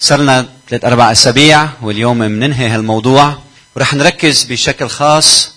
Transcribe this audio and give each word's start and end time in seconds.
صار 0.00 0.20
لنا 0.20 0.48
ثلاث 0.68 0.84
أربع 0.84 1.12
أسابيع 1.12 1.68
واليوم 1.82 2.18
بننهي 2.18 2.68
هالموضوع 2.68 3.38
ورح 3.76 3.94
نركز 3.94 4.44
بشكل 4.44 4.88
خاص 4.88 5.52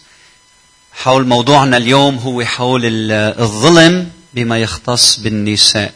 حول 0.94 1.28
موضوعنا 1.28 1.78
اليوم 1.78 2.18
هو 2.18 2.44
حول 2.44 2.82
الظلم 3.40 4.10
بما 4.34 4.58
يختص 4.58 5.20
بالنساء. 5.20 5.94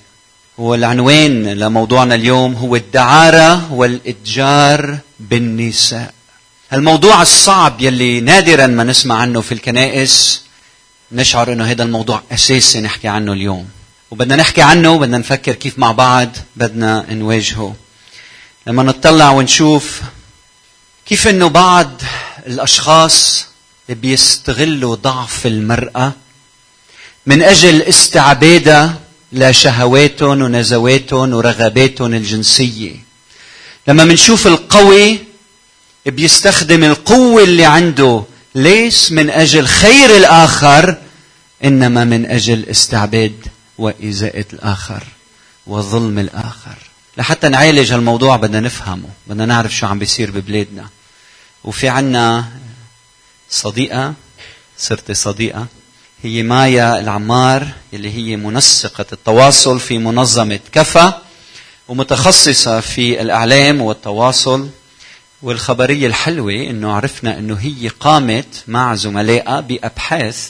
والعنوان 0.58 1.48
لموضوعنا 1.48 2.16
اليوم 2.16 2.54
هو 2.54 2.76
الدعارة 2.76 3.74
والإتجار 3.74 4.98
بالنساء. 5.20 6.14
الموضوع 6.74 7.22
الصعب 7.22 7.82
يلي 7.82 8.22
نادرا 8.22 8.68
ما 8.68 8.84
نسمع 8.84 9.16
عنه 9.16 9.42
في 9.42 9.52
الكنائس 9.52 10.42
نشعر 11.12 11.54
إنه 11.54 11.64
هذا 11.64 11.84
الموضوع 11.84 12.24
أساسي 12.32 12.82
نحكي 12.82 13.08
عنه 13.08 13.34
اليوم. 13.34 13.68
وبدنا 14.12 14.36
نحكي 14.36 14.62
عنه 14.62 14.92
وبدنا 14.92 15.18
نفكر 15.18 15.54
كيف 15.54 15.80
مع 15.80 15.92
بعض 15.92 16.30
بدنا 16.56 17.06
نواجهه. 17.14 17.76
لما 18.68 18.84
نطلع 18.84 19.32
ونشوف 19.32 20.02
كيف 21.06 21.28
إنه 21.28 21.48
بعض 21.48 22.02
الأشخاص 22.48 23.48
بيستغلوا 23.90 24.96
ضعف 24.96 25.48
المرأة 25.48 26.14
من 27.26 27.42
أجل 27.42 27.82
استعبادها 27.82 29.00
لشهواتهم 29.32 30.42
ونزواتهم 30.42 31.34
ورغباتهم 31.34 32.14
الجنسية. 32.14 32.96
لما 33.88 34.04
منشوف 34.04 34.48
القوي 34.48 35.20
بيستخدم 36.06 36.84
القوة 36.84 37.44
اللي 37.44 37.66
عنده 37.66 38.24
ليس 38.56 39.12
من 39.12 39.30
أجل 39.30 39.68
خير 39.68 40.18
الآخر 40.18 40.98
إنما 41.64 42.04
من 42.04 42.26
أجل 42.26 42.66
استعباد 42.70 43.48
وإزاءة 43.78 44.46
الآخر 44.54 45.04
وظلم 45.68 46.20
الآخر. 46.20 46.78
لحتى 47.18 47.50
نعالج 47.50 47.94
هالموضوع 47.94 48.36
بدنا 48.36 48.60
نفهمه 48.60 49.10
بدنا 49.28 49.46
نعرف 49.46 49.76
شو 49.76 49.88
عم 49.88 50.00
بيصير 50.00 50.32
ببلادنا. 50.32 50.90
وفي 51.64 51.90
عنا 51.90 52.46
صديقة 53.50 54.14
صرت 54.78 55.12
صديقة 55.12 55.68
هي 56.24 56.44
مايا 56.44 57.00
العمار 57.00 57.68
اللي 57.94 58.12
هي 58.14 58.36
منسقة 58.36 59.06
التواصل 59.14 59.80
في 59.80 59.98
منظمة 59.98 60.60
كفا 60.72 61.22
ومتخصصة 61.88 62.80
في 62.80 63.22
الإعلام 63.22 63.82
والتواصل. 63.82 64.70
والخبرية 65.42 66.08
الحلوة 66.08 66.54
إنه 66.54 66.92
عرفنا 66.92 67.40
إنه 67.40 67.56
هي 67.56 67.88
قامت 67.88 68.64
مع 68.68 68.96
زملائها 68.96 69.60
بأبحاث 69.60 70.50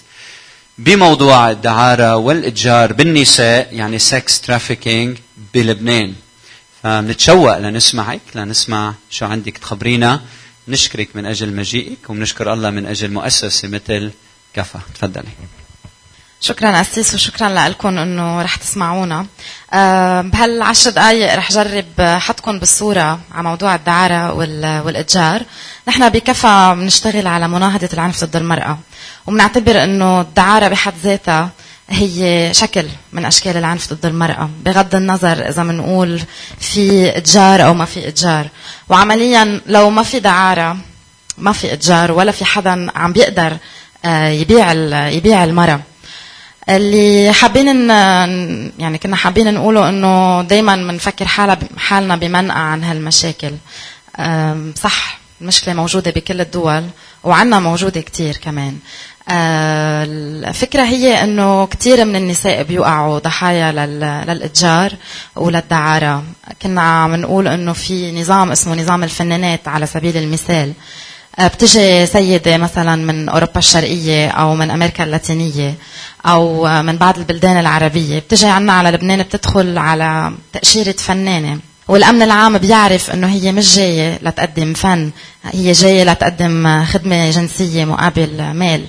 بموضوع 0.78 1.52
الدعارة 1.52 2.16
والإتجار 2.16 2.94
بالنساء 2.94 3.70
يعني 3.72 4.00
sex 4.00 4.42
trafficking 4.42 5.18
بلبنان. 5.54 6.14
فبنتشوق 6.86 7.58
لنسمعك 7.58 8.22
لنسمع 8.36 8.94
شو 9.10 9.26
عندك 9.26 9.58
تخبرينا. 9.58 10.22
نشكرك 10.68 11.10
من 11.16 11.26
أجل 11.26 11.56
مجيئك 11.56 12.10
وبنشكر 12.10 12.54
الله 12.54 12.70
من 12.70 12.86
أجل 12.86 13.12
مؤسسة 13.12 13.68
مثل 13.68 14.12
كفا 14.54 14.80
تفضلي. 14.96 15.34
شكرا 16.42 16.82
أسيس 16.82 17.14
وشكرا 17.14 17.68
لكم 17.70 17.98
إنه 17.98 18.42
رح 18.42 18.56
تسمعونا. 18.56 19.26
أه 19.74 20.22
بهالعشر 20.22 20.90
دقائق 20.90 21.36
رح 21.36 21.52
جرب 21.52 22.02
حطكم 22.02 22.60
بالصورة 22.60 23.20
على 23.32 23.44
موضوع 23.44 23.76
الدعارة 23.76 24.34
والإتجار. 24.84 25.42
نحن 25.88 26.10
بكفى 26.10 26.76
بنشتغل 26.78 27.28
على 27.28 27.48
مناهضة 27.48 27.90
العنف 27.94 28.24
ضد 28.24 28.36
المرأة 28.36 28.80
وبنعتبر 29.28 29.84
إنه 29.84 30.22
الدعارة 30.22 30.68
بحد 30.68 30.94
ذاتها 31.04 31.50
هي 31.90 32.50
شكل 32.54 32.86
من 33.14 33.26
أشكال 33.26 33.58
العنف 33.58 33.94
ضد 33.94 34.06
المرأة 34.06 34.50
بغض 34.66 34.96
النظر 34.96 35.50
إذا 35.50 35.64
بنقول 35.64 36.22
في 36.60 37.18
إتجار 37.18 37.66
أو 37.66 37.74
ما 37.74 37.86
في 37.86 38.08
إتجار. 38.08 38.48
وعمليا 38.90 39.62
لو 39.68 39.90
ما 39.90 40.04
في 40.04 40.20
دعارة 40.20 40.78
ما 41.38 41.52
في 41.52 41.74
إتجار 41.74 42.12
ولا 42.12 42.32
في 42.32 42.46
حدا 42.46 42.92
عم 42.96 43.14
بيقدر 43.14 43.58
آه، 44.06 44.28
يبيع 44.28 44.72
يبيع 45.10 45.44
المرأة. 45.44 45.80
اللي 46.70 47.34
حابين 47.34 47.90
يعني 48.80 48.98
كنا 49.04 49.16
حابين 49.16 49.54
نقوله 49.54 49.90
إنه 49.90 50.42
دائما 50.42 50.76
بنفكر 50.76 51.26
حالنا 51.78 52.16
بمنأى 52.16 52.58
عن 52.58 52.84
هالمشاكل. 52.84 53.52
صح 54.84 55.20
المشكلة 55.42 55.74
موجودة 55.74 56.12
بكل 56.12 56.42
الدول 56.42 56.84
وعنا 57.24 57.60
موجودة 57.60 58.02
كثير 58.02 58.38
كمان. 58.38 58.78
الفكرة 59.30 60.84
هي 60.84 61.24
أنه 61.24 61.66
كثير 61.66 62.06
من 62.06 62.16
النساء 62.16 62.64
بيوقعوا 62.64 63.20
ضحايا 63.20 63.72
للإتجار 63.72 64.94
وللدعارة. 65.36 66.24
كنا 66.62 66.82
عم 66.82 67.16
نقول 67.16 67.48
أنه 67.48 67.74
في 67.74 68.22
نظام 68.22 68.52
اسمه 68.52 68.76
نظام 68.76 69.04
الفنانات 69.04 69.68
على 69.68 69.86
سبيل 69.86 70.18
المثال. 70.18 70.74
آه، 71.40 71.48
بتجي 71.48 72.06
سيدة 72.06 72.58
مثلا 72.58 72.96
من 72.96 73.30
أوروبا 73.30 73.58
الشرقية 73.58 74.30
أو 74.30 74.56
من 74.56 74.72
أمريكا 74.72 75.04
اللاتينية 75.04 75.74
أو 76.26 76.68
من 76.82 76.98
بعض 76.98 77.18
البلدان 77.18 77.60
العربية. 77.60 78.20
بتجي 78.20 78.46
عنا 78.46 78.74
على 78.74 78.92
لبنان 78.92 79.24
بتدخل 79.24 79.78
على 79.78 80.34
تأشيرة 80.54 80.92
فنانة. 80.98 81.60
والأمن 81.88 82.22
العام 82.22 82.58
بيعرف 82.58 83.10
أنه 83.12 83.28
هي 83.28 83.52
مش 83.52 83.76
جاية 83.76 84.20
لتقدم 84.22 84.74
فن 84.74 85.12
هي 85.54 85.72
جاية 85.72 86.04
لتقدم 86.04 86.86
خدمة 86.86 87.30
جنسية 87.32 87.86
مقابل 87.86 88.52
مال. 88.54 88.86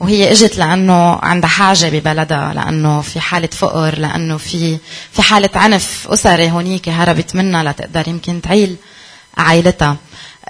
وهي 0.00 0.32
إجت 0.32 0.58
لأنه 0.58 1.14
عندها 1.22 1.48
حاجة 1.48 1.88
ببلدها 1.88 2.54
لأنه 2.54 3.00
في 3.00 3.20
حالة 3.20 3.48
فقر 3.52 3.98
لأنه 3.98 4.36
في 4.36 4.78
في 5.12 5.22
حالة 5.22 5.50
عنف 5.54 6.08
أسري 6.10 6.50
هونيك 6.50 6.88
هربت 6.88 7.36
منها 7.36 7.62
لتقدر 7.62 8.08
يمكن 8.08 8.40
تعيل 8.42 8.76
عائلتها. 9.36 9.96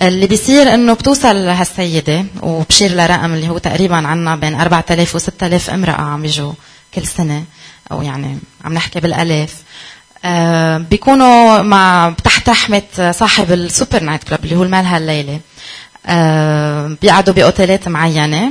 اللي 0.03 0.27
بيصير 0.27 0.75
إنه 0.75 0.93
بتوصل 0.93 1.37
هالسيده 1.37 2.25
وبشير 2.43 2.91
لرقم 2.95 3.35
اللي 3.35 3.49
هو 3.49 3.59
تقريبا 3.59 3.97
عنا 3.97 4.37
بين 4.37 4.55
4000 4.61 5.15
و 5.15 5.19
6000 5.19 5.71
امرأة 5.71 5.93
عم 6.03 6.23
بيجوا 6.23 6.53
كل 6.95 7.07
سنة 7.07 7.45
أو 7.93 8.03
يعني 8.03 8.39
عم 8.65 8.73
نحكي 8.75 9.01
بالآلاف. 9.01 9.55
آه 10.25 10.79
بيكونوا 10.79 11.63
مع 11.63 12.15
تحت 12.25 12.49
رحمة 12.49 12.83
صاحب 13.11 13.53
ال 13.53 13.61
super 13.61 14.03
night 14.03 14.25
club 14.25 14.45
اللي 14.45 14.57
هو 14.57 14.63
المالها 14.63 14.87
الليلة. 14.87 15.41
آه 16.07 16.97
بيقعدوا 17.03 17.35
بأوتيلات 17.35 17.89
معينة. 17.89 18.51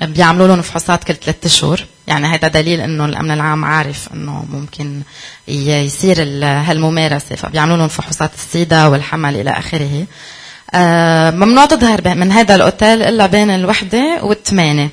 بيعملوا 0.00 0.46
لهم 0.46 0.62
فحوصات 0.62 1.04
كل 1.04 1.14
ثلاثة 1.14 1.46
اشهر 1.46 1.86
يعني 2.06 2.26
هذا 2.26 2.48
دليل 2.48 2.80
إنه 2.80 3.04
الأمن 3.04 3.30
العام 3.30 3.64
عارف 3.64 4.08
إنه 4.14 4.44
ممكن 4.52 5.02
يصير 5.48 6.22
هالممارسة 6.42 7.36
فبيعملوا 7.36 7.76
لهم 7.76 7.88
فحوصات 7.88 8.30
السيدا 8.34 8.86
والحمل 8.86 9.36
إلى 9.36 9.50
آخره. 9.50 10.06
آه، 10.74 11.30
ممنوع 11.30 11.64
تظهر 11.64 12.14
من 12.14 12.32
هذا 12.32 12.54
الأوتيل 12.54 13.02
إلا 13.02 13.26
بين 13.26 13.50
الوحدة 13.50 14.18
والثمانية. 14.22 14.90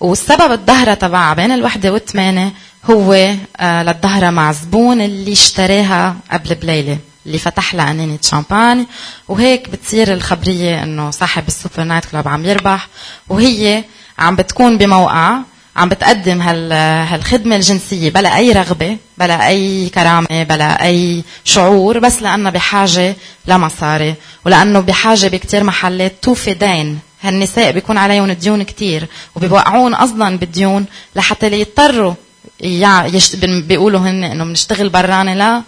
والسبب 0.00 0.52
الظهرة 0.52 0.94
تبعها 0.94 1.34
بين 1.34 1.52
الوحدة 1.52 1.92
والثمانية 1.92 2.52
هو 2.84 3.34
آه، 3.60 3.82
للظهرة 3.82 4.30
مع 4.30 4.52
زبون 4.52 5.00
اللي 5.00 5.32
اشتراها 5.32 6.16
قبل 6.32 6.54
بليلة 6.54 6.98
اللي 7.26 7.38
فتح 7.38 7.74
لها 7.74 7.90
أنينة 7.90 8.18
شامباني. 8.22 8.86
وهيك 9.28 9.68
بتصير 9.68 10.12
الخبرية 10.12 10.82
إنه 10.82 11.10
صاحب 11.10 11.42
ال 11.48 11.54
super 11.54 11.84
night 11.84 12.04
club 12.04 12.28
عم 12.28 12.44
يربح 12.44 12.88
وهي 13.28 13.84
عم 14.18 14.36
بتكون 14.36 14.78
بموقع 14.78 15.38
عم 15.76 15.88
بتقدم 15.88 16.42
هال 16.42 16.72
هالخدمة 17.12 17.56
الجنسية 17.56 18.10
بلا 18.10 18.36
أي 18.36 18.52
رغبة 18.52 18.96
بلا 19.18 19.48
أي 19.48 19.88
كرامة 19.88 20.42
بلا 20.42 20.84
أي 20.84 21.22
شعور 21.44 21.98
بس 21.98 22.22
لأنها 22.22 22.50
بحاجة 22.50 23.16
لمصاري 23.46 24.14
ولأنه 24.44 24.80
بحاجة 24.80 25.26
بكتير 25.26 25.64
محلات 25.64 26.12
توفي 26.22 26.54
دين 26.54 26.98
هالنساء 27.22 27.72
بيكون 27.72 27.98
عليهم 27.98 28.32
ديون 28.32 28.62
كتير 28.62 29.06
وبيوقعون 29.34 29.94
أصلا 29.94 30.38
بالديون 30.38 30.86
لحتى 31.16 31.48
ليضطروا 31.48 32.14
يشت... 32.60 33.36
بيقولوا 33.44 34.00
هن 34.00 34.24
إنه 34.24 34.44
بنشتغل 34.44 34.88
برانة 34.88 35.34
لا 35.34 35.62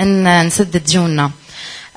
إن 0.00 0.46
نسد 0.46 0.76
ديوننا. 0.76 1.30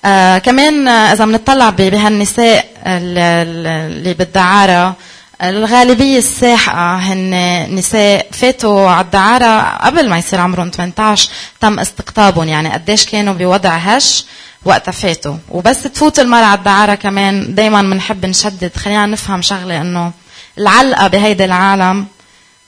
آه 0.05 0.37
كمان 0.37 0.87
إذا 0.87 1.25
بنطلع 1.25 1.69
بهالنساء 1.69 2.65
اللي 2.87 4.13
بالدعارة 4.13 4.95
الغالبية 5.41 6.17
الساحقة 6.17 6.95
هن 6.95 7.65
نساء 7.75 8.27
فاتوا 8.31 8.89
على 8.89 9.05
الدعارة 9.05 9.77
قبل 9.77 10.09
ما 10.09 10.17
يصير 10.17 10.39
عمرهم 10.39 10.69
18 10.69 11.29
تم 11.59 11.79
استقطابهم 11.79 12.47
يعني 12.47 12.69
قديش 12.69 13.05
كانوا 13.05 13.33
بوضع 13.33 13.69
هش 13.69 14.25
وقتها 14.65 14.91
فاتوا. 14.91 15.37
وبس 15.49 15.83
تفوت 15.83 16.19
المرأة 16.19 16.45
على 16.45 16.57
الدعارة 16.57 16.95
كمان 16.95 17.55
دايما 17.55 17.81
بنحب 17.81 18.25
نشدد. 18.25 18.71
خلينا 18.77 19.05
نفهم 19.05 19.41
شغلة 19.41 19.81
إنه 19.81 20.11
العلقة 20.57 21.07
بهيدا 21.07 21.45
العالم 21.45 22.05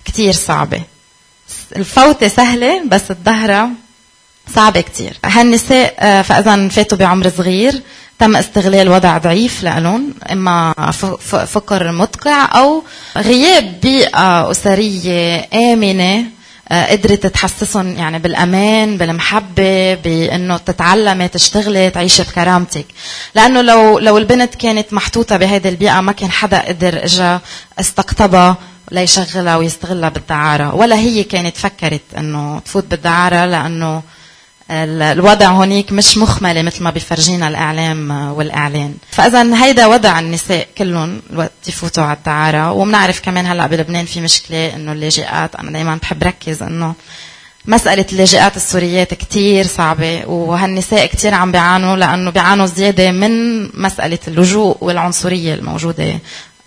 كتير 0.06 0.34
صعبة. 0.34 0.82
الفوتة 1.76 2.28
سهلة 2.28 2.84
بس 2.86 3.12
الظهرة 3.12 3.70
صعبة 4.56 4.82
كتير. 4.82 5.18
هالنساء 5.26 5.96
آه، 6.00 6.22
فإذا 6.22 6.68
فاتوا 6.68 6.98
بعمر 6.98 7.32
صغير 7.38 7.82
تم 8.20 8.36
استغلال 8.36 8.90
وضع 8.90 9.18
ضعيف 9.18 9.64
لهم 9.64 10.14
إما 10.32 10.74
فقر 11.46 11.92
مدقع 11.92 12.60
أو 12.60 12.84
غياب 13.18 13.82
بيئة 13.82 14.52
أسرية 14.52 15.48
آمنة 15.54 16.26
آه، 16.70 16.92
قدرت 16.92 17.28
تحسسهم 17.28 17.96
يعني 17.96 18.20
بالأمان 18.20 18.98
بالمحبة 18.98 19.94
بإنه 19.94 20.58
تتعلمي 20.58 21.28
تشتغلي 21.28 21.90
تعيشي 21.90 22.24
بكرامتك. 22.24 22.86
لأنه 23.36 23.62
لو 23.62 24.00
لو 24.00 24.18
البنت 24.18 24.56
كانت 24.56 24.94
محطوطة 24.94 25.38
بهذه 25.38 25.70
البيئة 25.70 26.02
ما 26.02 26.12
كان 26.12 26.32
حدا 26.32 26.68
قدر 26.68 27.04
اجى 27.04 27.40
استقطبها 27.80 28.58
ليشغلها 28.92 29.58
ويستغلها 29.58 30.10
بالدعارة 30.10 30.76
ولا 30.76 30.96
هي 30.96 31.24
كانت 31.24 31.58
فكرت 31.58 32.02
إنه 32.18 32.60
تفوت 32.60 32.86
بالدعارة 32.86 33.46
لأنه 33.46 34.02
الوضع 34.72 35.48
هونيك 35.48 35.92
مش 35.92 36.18
مخملة 36.18 36.62
مثل 36.62 36.84
ما 36.84 36.90
بيفرجينا 36.90 37.48
الإعلام 37.48 38.12
والإعلان. 38.12 38.96
فاذا 39.12 39.64
هيدا 39.64 39.86
وضع 39.86 40.20
النساء 40.20 40.68
كلهم 40.78 41.22
وقت 41.36 41.52
يفوتوا 41.68 42.04
على 42.04 42.18
الدعارة 42.18 42.72
وبنعرف 42.72 43.22
كمان 43.22 43.46
هلأ 43.46 43.68
بلبنان 43.68 44.06
في 44.06 44.22
مشكلة 44.22 44.76
إنه 44.76 44.92
اللاجئات 44.92 45.56
أنا 45.56 45.72
دائما 45.72 45.96
بحب 45.96 46.24
ركز 46.24 46.64
إنه 46.64 46.94
مسألة 47.66 48.06
اللاجئات 48.12 48.56
السوريات 48.58 49.14
كتير 49.14 49.68
صعبة 49.68 50.26
وهالنساء 50.26 51.06
كتير 51.06 51.34
عم 51.34 51.52
بيعانوا 51.52 51.96
لأنه 51.98 52.32
بيعانوا 52.32 52.66
زيادة 52.66 53.12
من 53.12 53.64
مسألة 53.82 54.20
اللجوء 54.28 54.78
والعنصرية 54.82 55.54
الموجودة 55.54 56.20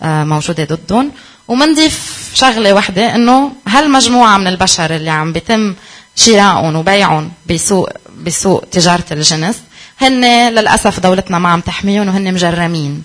آه، 0.03 0.25
موجودة 0.25 0.65
ضدهم. 0.65 1.11
ومنضيف 1.49 2.29
شغلة 2.35 2.75
وحدة 2.75 3.15
إنه 3.15 3.53
هالمجموعة 3.69 4.39
من 4.39 4.47
البشر 4.47 4.97
اللي 4.97 5.11
عم 5.11 5.33
بيتم 5.33 5.75
شرائهم 6.19 6.77
وبيعهم 6.77 7.31
بسوق 7.47 7.89
بسوق 8.25 8.65
تجارة 8.73 9.05
الجنس. 9.13 9.57
هن 10.01 10.49
للأسف 10.49 11.01
دولتنا 11.01 11.39
ما 11.39 11.49
عم 11.49 11.61
تحميهم 11.61 12.09
وهن 12.09 12.35
مجرمين. 12.35 13.03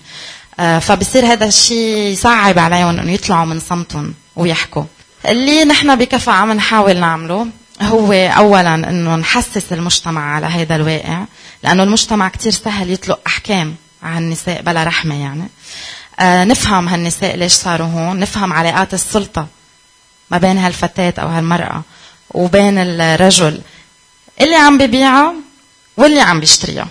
آه، 0.60 0.78
فبصير 0.78 1.26
هذا 1.26 1.46
الشيء 1.46 2.12
يصعب 2.12 2.58
عليهم 2.58 2.98
إنه 2.98 3.12
يطلعوا 3.12 3.44
من 3.44 3.60
صمتهم 3.60 4.14
ويحكوا. 4.36 4.84
اللي 5.28 5.64
نحن 5.64 5.96
بكفى 5.96 6.30
عم 6.30 6.52
نحاول 6.52 6.96
نعمله 6.96 7.46
هو 7.82 8.12
اولا 8.12 8.74
إنه 8.74 9.16
نحسس 9.16 9.72
المجتمع 9.72 10.34
على 10.34 10.46
هذا 10.46 10.76
الواقع 10.76 11.24
لأنه 11.62 11.82
المجتمع 11.82 12.28
كتير 12.28 12.52
سهل 12.52 12.90
يطلق 12.90 13.20
أحكام 13.26 13.74
على 14.02 14.18
النساء 14.18 14.62
بلا 14.62 14.84
رحمة 14.84 15.22
يعني. 15.22 15.48
آه 16.20 16.44
نفهم 16.44 16.88
هالنساء 16.88 17.36
ليش 17.36 17.52
صاروا 17.52 17.86
هون 17.86 18.20
نفهم 18.20 18.52
علاقات 18.52 18.94
السلطة 18.94 19.46
ما 20.30 20.38
بين 20.38 20.58
هالفتاة 20.58 21.14
أو 21.18 21.28
هالمرأة. 21.28 21.82
وبين 22.30 22.78
الرجل 22.78 23.60
اللي 24.40 24.56
عم 24.56 24.78
ببيعها 24.78 25.34
واللي 25.96 26.20
عم 26.20 26.40
بيشتريها 26.40 26.88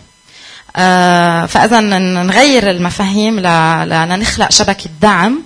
آه 0.75 1.45
فإذا 1.45 1.79
نغير 1.79 2.69
المفاهيم 2.69 3.39
لنخلق 3.39 4.51
شبكة 4.51 4.89
دعم. 5.01 5.43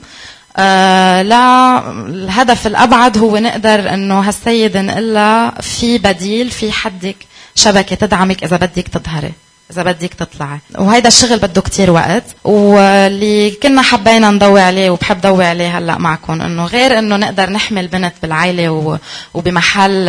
آه 0.57 1.21
لا 1.21 1.79
الهدف 1.91 2.67
الأبعد 2.67 3.17
هو 3.17 3.37
نقدر 3.37 3.93
إنه 3.93 4.19
هالسيد 4.19 4.77
نقول 4.77 5.51
في 5.61 5.97
بديل 5.97 6.51
في 6.51 6.71
حدك 6.71 7.17
شبكة 7.55 7.95
تدعمك 7.95 8.43
إذا 8.43 8.57
بدك 8.57 8.87
تظهري. 8.87 9.31
إذا 9.71 9.83
بدك 9.83 10.13
تطلعي. 10.13 10.59
وهيدا 10.75 11.07
الشغل 11.07 11.39
بده 11.39 11.61
كتير 11.61 11.91
وقت. 11.91 12.23
واللي 12.43 13.51
كنا 13.51 13.81
حبينا 13.81 14.31
نضوي 14.31 14.61
عليه 14.61 14.89
وبحب 14.89 15.21
ضوي 15.21 15.45
عليه 15.45 15.77
هلأ 15.77 15.97
معكم 15.97 16.41
إنه 16.41 16.65
غير 16.65 16.99
إنه 16.99 17.15
نقدر 17.15 17.49
نحمي 17.49 17.79
البنت 17.79 18.13
بالعائله 18.21 18.99
وبمحل 19.33 20.05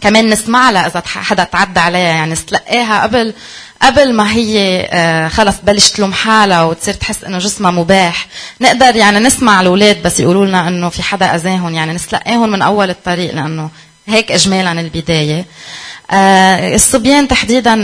كمان 0.00 0.30
نسمع 0.30 0.70
لها 0.70 0.86
إذا 0.86 1.02
حدا 1.06 1.44
تعدى 1.44 1.80
عليها. 1.80 2.00
يعني 2.00 2.32
نتلقاها 2.32 3.02
قبل 3.02 3.34
قبل 3.82 4.12
ما 4.12 4.32
هي 4.32 4.88
آه، 4.92 5.28
خلص 5.28 5.56
تبلش 5.56 5.90
تلوم 5.90 6.12
حالها 6.12 6.62
وتصير 6.64 6.94
تحس 6.94 7.24
إنه 7.24 7.38
جسمها 7.38 7.70
مباح. 7.70 8.26
نقدر 8.60 8.96
يعني 8.96 9.18
نسمع 9.18 9.60
الأولاد 9.60 10.02
بس 10.02 10.20
يقولوا 10.20 10.46
لنا 10.46 10.68
إنه 10.68 10.88
في 10.88 11.02
حدا 11.02 11.34
أذاهم. 11.34 11.74
يعني 11.74 11.92
نتلقاهم 11.92 12.50
من 12.50 12.62
أول 12.62 12.90
الطريق 12.90 13.34
لأنه 13.34 13.70
هيك 14.06 14.32
اجمالا 14.32 14.80
البداية. 14.80 15.44
الصبيان 16.12 17.28
تحديدا 17.28 17.74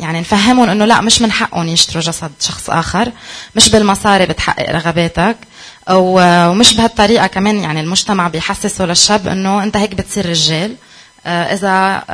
يعني 0.00 0.20
نفهمهم 0.20 0.68
إنه 0.68 0.84
لا 0.84 1.00
مش 1.00 1.22
من 1.22 1.32
حقهم 1.32 1.68
يشتروا 1.68 2.02
جسد 2.02 2.30
شخص 2.40 2.70
آخر 2.70 3.12
مش 3.56 3.68
بالمصاري 3.68 4.26
بتحقق 4.26 4.70
رغباتك 4.70 5.36
ومش 5.90 6.74
بهالطريقة 6.74 7.26
كمان 7.26 7.56
يعني 7.56 7.80
المجتمع 7.80 8.28
بيحسسه 8.28 8.84
للشاب 8.86 9.28
إنه 9.28 9.62
أنت 9.62 9.76
هيك 9.76 9.94
بتصير 9.94 10.28
رجال 10.28 10.76
آه، 11.26 11.54
إذا 11.54 12.04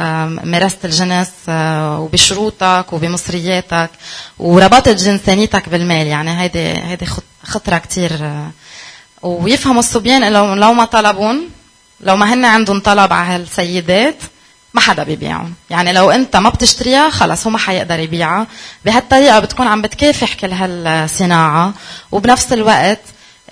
مارست 0.44 0.84
الجنس 0.84 1.30
آه، 1.48 2.00
وبشروطك 2.00 2.86
وبمصرياتك 2.92 3.90
وربطت 4.38 4.88
جنسانيتك 4.88 5.68
بالمال 5.68 6.06
يعني 6.06 6.40
هيدي 6.40 6.58
هيدي 6.58 7.06
خطرة 7.44 7.78
كثير 7.78 8.32
ويفهموا 9.22 9.80
الصبيان 9.80 10.32
لو 10.32 10.54
لو 10.54 10.72
ما 10.72 10.84
طلبون 10.84 11.48
لو 12.00 12.16
ما 12.16 12.34
هن 12.34 12.44
عندهم 12.44 12.80
طلب 12.80 13.12
على 13.12 13.34
هالسيدات 13.34 14.16
ما 14.74 14.80
حدا 14.80 15.02
بيبيعهم 15.02 15.54
يعني 15.70 15.92
لو 15.92 16.10
انت 16.10 16.36
ما 16.36 16.50
بتشتريها 16.50 17.10
خلص 17.10 17.46
هو 17.46 17.50
ما 17.50 17.58
حيقدر 17.58 17.98
يبيعها. 17.98 18.46
بهالطريقة 18.84 19.38
بتكون 19.38 19.66
عم 19.66 19.82
بتكافح 19.82 20.34
كل 20.34 20.52
هالصناعة. 20.52 21.72
وبنفس 22.12 22.52
الوقت 22.52 23.00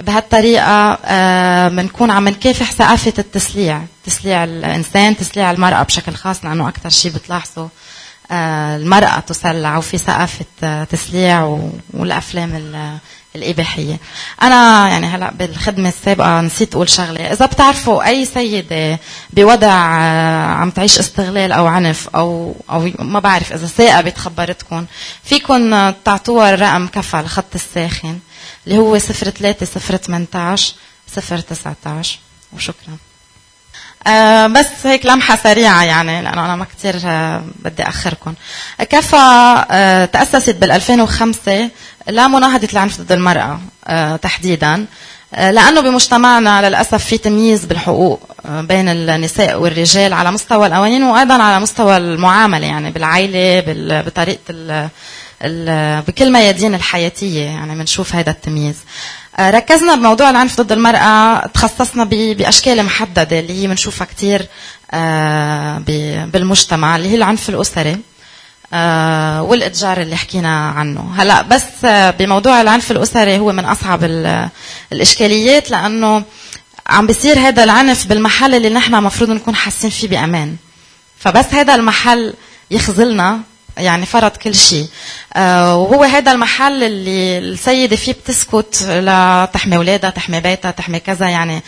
بهالطريقة 0.00 0.98
آه، 1.04 1.68
بنكون 1.68 2.10
عم 2.10 2.28
نكافح 2.28 2.72
ثقافة 2.72 3.12
التسليع. 3.18 3.82
تسليع 4.06 4.44
الإنسان 4.44 5.16
تسليع 5.16 5.50
المرأة 5.50 5.82
بشكل 5.82 6.14
خاص 6.14 6.44
لأنه 6.44 6.68
أكثر 6.68 6.88
شيء 6.88 7.12
بتلاحظوا 7.12 7.64
آه، 7.64 7.68
المرأة 8.32 9.20
تسلع 9.20 9.76
وفي 9.76 9.98
ثقافة 9.98 10.44
آه، 10.62 10.84
تسليع 10.84 11.58
والأفلام 11.92 12.70
الإباحية. 13.36 13.96
أنا 14.42 14.88
يعني 14.88 15.06
هلأ 15.06 15.30
بالخدمة 15.30 15.88
السابقة 15.88 16.40
نسيت 16.40 16.74
أقول 16.74 16.88
شغلة. 16.88 17.32
إذا 17.32 17.46
بتعرفوا 17.46 18.08
أي 18.08 18.24
سيدة 18.24 18.98
بوضع 19.30 19.98
آه، 20.00 20.46
عم 20.46 20.70
تعيش 20.70 20.98
استغلال 20.98 21.52
أو 21.52 21.66
عنف 21.66 22.08
أو 22.14 22.56
أو 22.70 22.90
ما 22.98 23.20
بعرف 23.20 23.52
إذا 23.52 23.66
ثاقبت 23.66 24.18
خبرتكم 24.18 24.86
فيكم 25.24 25.90
تعطوها 25.90 26.54
الرقم 26.54 26.86
كفى 26.86 27.20
الخط 27.20 27.54
الساخن 27.54 28.18
اللي 28.66 28.78
هو 28.78 28.98
03 28.98 29.66
018 29.66 30.74
019 31.16 32.18
وشكرا. 32.52 32.96
آه 34.06 34.46
بس 34.46 34.66
هيك 34.84 35.06
لمحة 35.06 35.36
سريعة 35.36 35.84
يعني 35.84 36.22
لأنه 36.22 36.44
أنا 36.44 36.56
ما 36.56 36.64
كثير 36.78 36.96
آه 37.04 37.44
بدي 37.64 37.82
أخركم. 37.82 38.34
كفى 38.90 39.16
آه 39.70 40.04
تأسست 40.04 40.50
بال 40.54 40.70
2005 40.70 41.68
لمناهضة 42.08 42.68
العنف 42.72 43.00
ضد 43.00 43.12
المرأة 43.12 43.60
آه 43.86 44.16
تحديدا 44.16 44.86
لأنه 45.32 45.80
بمجتمعنا 45.80 46.68
للأسف 46.68 47.04
في 47.04 47.18
تمييز 47.18 47.64
بالحقوق 47.64 48.20
بين 48.48 48.88
النساء 48.88 49.60
والرجال 49.60 50.12
على 50.12 50.30
مستوى 50.32 50.66
القوانين 50.66 51.02
وأيضا 51.02 51.42
على 51.42 51.60
مستوى 51.60 51.96
المعاملة 51.96 52.66
يعني 52.66 52.90
ال 54.50 54.88
ال 55.42 56.02
بكل 56.02 56.32
ميادين 56.32 56.74
الحياتية 56.74 57.44
يعني 57.44 57.74
بنشوف 57.74 58.14
هذا 58.14 58.30
التمييز 58.30 58.76
ركزنا 59.40 59.94
بموضوع 59.94 60.30
العنف 60.30 60.60
ضد 60.60 60.72
المرأة 60.72 61.46
تخصصنا 61.46 62.04
بأشكال 62.04 62.82
محددة 62.82 63.40
اللي 63.40 63.62
هي 63.62 63.66
بنشوفها 63.66 64.06
كثير 64.06 64.46
بالمجتمع 66.32 66.96
اللي 66.96 67.08
هي 67.08 67.14
العنف 67.14 67.48
الأسري 67.48 67.96
آه، 68.72 69.42
والإتجار 69.42 70.00
اللي 70.00 70.16
حكينا 70.16 70.68
عنه. 70.68 71.14
هلا 71.16 71.42
بس 71.42 71.84
آه، 71.84 72.10
بموضوع 72.10 72.60
العنف 72.60 72.90
الأسري 72.90 73.38
هو 73.38 73.52
من 73.52 73.64
أصعب 73.64 74.04
الإشكاليات 74.92 75.70
لأنه 75.70 76.22
عم 76.86 77.06
بيصير 77.06 77.38
هذا 77.38 77.64
العنف 77.64 78.06
بالمحل 78.06 78.54
اللي 78.54 78.68
نحن 78.68 78.94
المفروض 78.94 79.30
نكون 79.30 79.54
حاسين 79.54 79.90
فيه 79.90 80.08
بأمان. 80.08 80.56
فبس 81.18 81.46
هذا 81.52 81.74
المحل 81.74 82.34
يخذلنا 82.70 83.40
يعني 83.76 84.06
فرض 84.06 84.30
كل 84.30 84.54
شيء. 84.54 84.88
آه 85.34 85.76
وهو 85.76 86.04
هذا 86.04 86.32
المحل 86.32 86.82
اللي 86.82 87.38
السيدة 87.38 87.96
فيه 87.96 88.12
بتسكت 88.12 88.82
لتحمي 88.82 89.76
أولادها 89.76 90.10
تحمي 90.10 90.40
بيتها 90.40 90.70
تحمي 90.70 91.00
كذا 91.00 91.28
يعني 91.28 91.62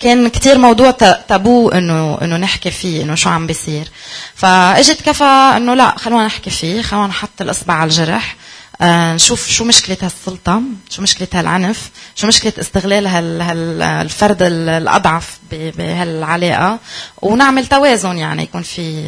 كان 0.00 0.28
كتير 0.28 0.58
موضوع 0.58 0.90
تابو 1.28 1.68
إنه 1.68 2.18
إنه 2.22 2.36
نحكي 2.36 2.70
فيه 2.70 3.02
إنه 3.02 3.14
شو 3.14 3.28
عم 3.30 3.46
بيصير. 3.46 3.88
فإجت 4.34 5.02
كفى 5.02 5.24
إنه 5.56 5.74
لا 5.74 5.98
خلونا 5.98 6.26
نحكي 6.26 6.50
فيه 6.50 6.82
خلونا 6.82 7.06
نحط 7.06 7.40
الإصبع 7.40 7.74
على 7.74 7.88
الجرح 7.90 8.36
آه 8.80 9.14
نشوف 9.14 9.48
شو 9.48 9.64
مشكلة 9.64 9.96
هالسلطة 10.02 10.62
شو 10.90 11.02
مشكلة 11.02 11.28
هالعنف 11.34 11.90
شو 12.16 12.26
مشكلة 12.26 12.52
استغلال 12.58 13.06
هال 13.06 13.42
هالفرد 13.82 14.42
الأضعف 14.42 15.38
بهالعلاقة 15.52 16.78
ونعمل 17.22 17.66
توازن 17.66 18.18
يعني 18.18 18.42
يكون 18.42 18.62
في 18.62 19.04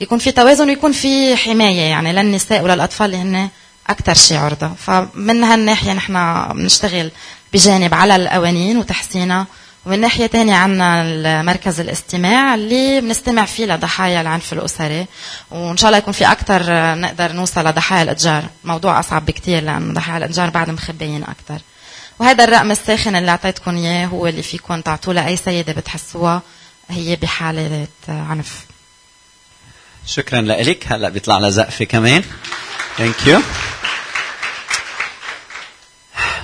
يكون 0.00 0.18
في 0.18 0.32
توازن 0.32 0.68
ويكون 0.68 0.92
في 0.92 1.36
حماية 1.36 1.80
يعني 1.80 2.12
للنساء 2.12 2.62
وللأطفال 2.62 3.06
اللي 3.06 3.16
هن 3.16 3.48
أكثر 3.88 4.14
شيء 4.14 4.38
عرضة. 4.38 4.68
فمن 4.68 5.44
هالناحية 5.44 5.92
نحن 5.92 6.44
بنشتغل 6.52 7.10
بجانب 7.52 7.94
على 7.94 8.16
القوانين 8.16 8.76
وتحسينها 8.78 9.46
ومن 9.86 10.00
ناحية 10.00 10.26
تانية 10.26 10.54
عنا 10.54 11.42
مركز 11.42 11.80
الاستماع 11.80 12.54
اللي 12.54 13.00
بنستمع 13.00 13.44
فيه 13.44 13.66
لضحايا 13.66 14.20
العنف 14.20 14.52
الأسري 14.52 15.06
وإن 15.50 15.76
شاء 15.76 15.88
الله 15.88 15.98
يكون 15.98 16.12
في 16.12 16.32
أكثر 16.32 16.62
نقدر 16.94 17.32
نوصل 17.32 17.66
لضحايا 17.66 18.02
الإتجار. 18.02 18.44
موضوع 18.64 19.00
أصعب 19.00 19.26
بكتير 19.26 19.62
لأن 19.62 19.94
ضحايا 19.94 20.18
الإتجار 20.18 20.50
بعد 20.50 20.70
مخبيين 20.70 21.22
أكثر. 21.22 21.62
وهذا 22.18 22.44
الرقم 22.44 22.70
الساخن 22.70 23.16
اللي 23.16 23.30
أعطيتكم 23.30 23.76
إياه 23.76 24.06
هو 24.06 24.26
اللي 24.26 24.42
فيكم 24.42 24.80
تعطوه 24.80 25.14
لأي 25.14 25.36
سيدة 25.36 25.72
بتحسوها 25.72 26.42
هي 26.90 27.16
بحالة 27.16 27.86
عنف. 28.08 28.69
شكرا 30.14 30.40
لك 30.40 30.86
هلأ 30.86 31.08
بيطلع 31.08 31.38
لنا 31.38 31.50
زقفة 31.50 31.84
كمان. 31.84 32.22
thank 32.98 33.26
you 33.26 33.40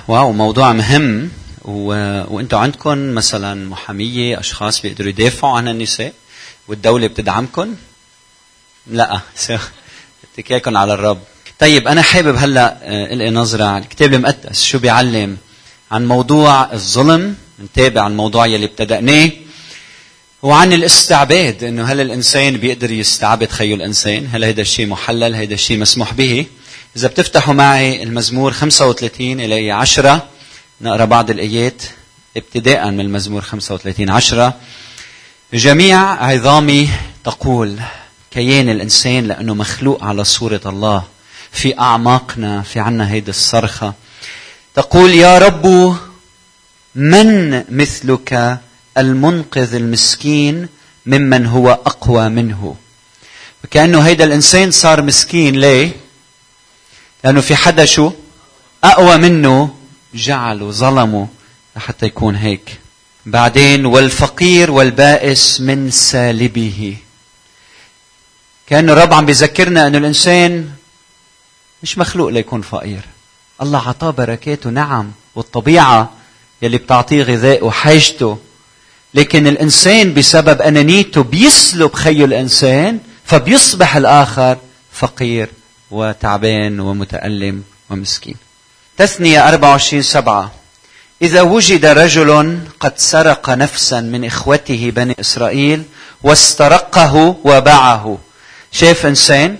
wow 0.07 0.31
موضوع 0.31 0.73
مهم. 0.73 1.31
و... 1.61 1.87
وأنتم 2.35 2.57
عندكم 2.57 3.13
مثلا 3.13 3.69
محامية 3.69 4.39
أشخاص 4.39 4.81
بيقدروا 4.81 5.09
يدافعوا 5.09 5.57
عن 5.57 5.67
النساء؟ 5.67 6.13
والدولة 6.67 7.07
بتدعمكم 7.07 7.75
لأ. 8.87 9.19
اتكالكم 10.33 10.77
على 10.77 10.93
الرب. 10.93 11.21
طيب 11.59 11.87
أنا 11.87 12.01
حابب 12.01 12.35
هلأ 12.35 12.77
آه، 12.81 13.13
إلقي 13.13 13.29
نظرة 13.29 13.63
على 13.63 13.83
الكتاب 13.83 14.13
المقدس. 14.13 14.63
شو 14.63 14.79
بيعلم؟ 14.79 15.37
عن 15.91 16.07
موضوع 16.07 16.73
الظلم. 16.73 17.35
نتابع 17.63 18.07
الموضوع 18.07 18.45
يلي 18.45 18.65
ابتدأناه. 18.65 19.31
وعن 20.41 20.73
الاستعباد 20.73 21.63
إنه 21.63 21.85
هل 21.85 22.01
الإنسان 22.01 22.57
بيقدر 22.57 22.91
يستعبد 22.91 23.49
خيو 23.49 23.75
الانسان 23.75 24.27
هل 24.31 24.45
هذا 24.45 24.61
الشيء 24.61 24.87
محلل؟ 24.87 25.35
هذا 25.35 25.53
الشيء 25.53 25.77
مسموح 25.77 26.13
به؟ 26.13 26.45
إذا 26.97 27.07
بتفتحوا 27.07 27.53
معي 27.53 28.03
المزمور 28.03 28.51
35 28.51 29.39
إلى 29.39 29.71
10 29.71 30.27
نقرأ 30.81 31.05
بعض 31.05 31.29
الآيات 31.29 31.81
ابتداء 32.37 32.91
من 32.91 32.99
المزمور 32.99 33.41
35 33.41 34.09
10 34.09 34.53
جميع 35.53 36.23
عظامي 36.23 36.89
تقول 37.23 37.79
كيان 38.31 38.69
الإنسان 38.69 39.27
لأنه 39.27 39.53
مخلوق 39.53 40.03
على 40.03 40.23
صورة 40.23 40.61
الله 40.65 41.03
في 41.51 41.79
أعماقنا 41.79 42.61
في 42.61 42.79
عنا 42.79 43.11
هيدي 43.11 43.29
الصرخة. 43.31 43.93
تقول 44.75 45.13
يا 45.13 45.37
رب 45.37 45.95
من 46.95 47.63
مثلك 47.69 48.59
المنقذ 48.97 49.75
المسكين 49.75 50.67
ممن 51.05 51.45
هو 51.45 51.71
أقوى 51.71 52.29
منه. 52.29 52.75
كأنه 53.71 54.01
هيدا 54.01 54.23
الإنسان 54.23 54.71
صار 54.71 55.01
مسكين 55.01 55.55
ليه؟ 55.55 55.91
لأنه 57.23 57.41
في 57.41 57.55
حدا 57.55 57.85
شو؟ 57.85 58.11
أقوى 58.83 59.17
منه 59.17 59.75
جعله 60.13 60.71
ظلمه 60.71 61.27
لحتى 61.75 62.05
يكون 62.05 62.35
هيك. 62.35 62.79
بعدين 63.25 63.85
والفقير 63.85 64.71
والبائس 64.71 65.61
من 65.61 65.91
سالبه. 65.91 66.97
كان 68.67 68.89
الرب 68.89 69.13
عم 69.13 69.25
بيذكرنا 69.25 69.87
إنه 69.87 69.97
الإنسان 69.97 70.69
مش 71.83 71.97
مخلوق 71.97 72.29
ليكون 72.29 72.61
فقير. 72.61 73.01
الله 73.61 73.87
عطاه 73.89 74.09
بركاته 74.11 74.69
نعم 74.69 75.11
والطبيعة 75.35 76.11
يلي 76.61 76.77
بتعطيه 76.77 77.23
غذاء 77.23 77.65
وحاجته 77.65 78.37
لكن 79.17 79.47
الإنسان 79.47 80.13
بسبب 80.13 80.61
انانيته 80.61 81.23
بيسلب 81.23 81.93
خيه 81.93 82.25
الإنسان 82.25 82.99
فبيصبح 83.25 83.95
الآخر 83.95 84.57
فقير 84.91 85.49
وتعبان 85.91 86.79
ومتألم 86.79 87.63
ومسكين. 87.89 88.35
تثنية 88.97 89.47
24 89.47 90.01
7 90.01 90.51
إذا 91.21 91.41
وجد 91.41 91.85
رجل 91.85 92.59
قد 92.79 92.93
سرق 92.97 93.49
نفسا 93.49 94.01
من 94.01 94.25
إخوته 94.25 94.91
بني 94.95 95.15
إسرائيل 95.19 95.83
واسترقه 96.23 97.35
وباعه. 97.43 98.17
شاف 98.71 99.05
إنسان؟ 99.05 99.57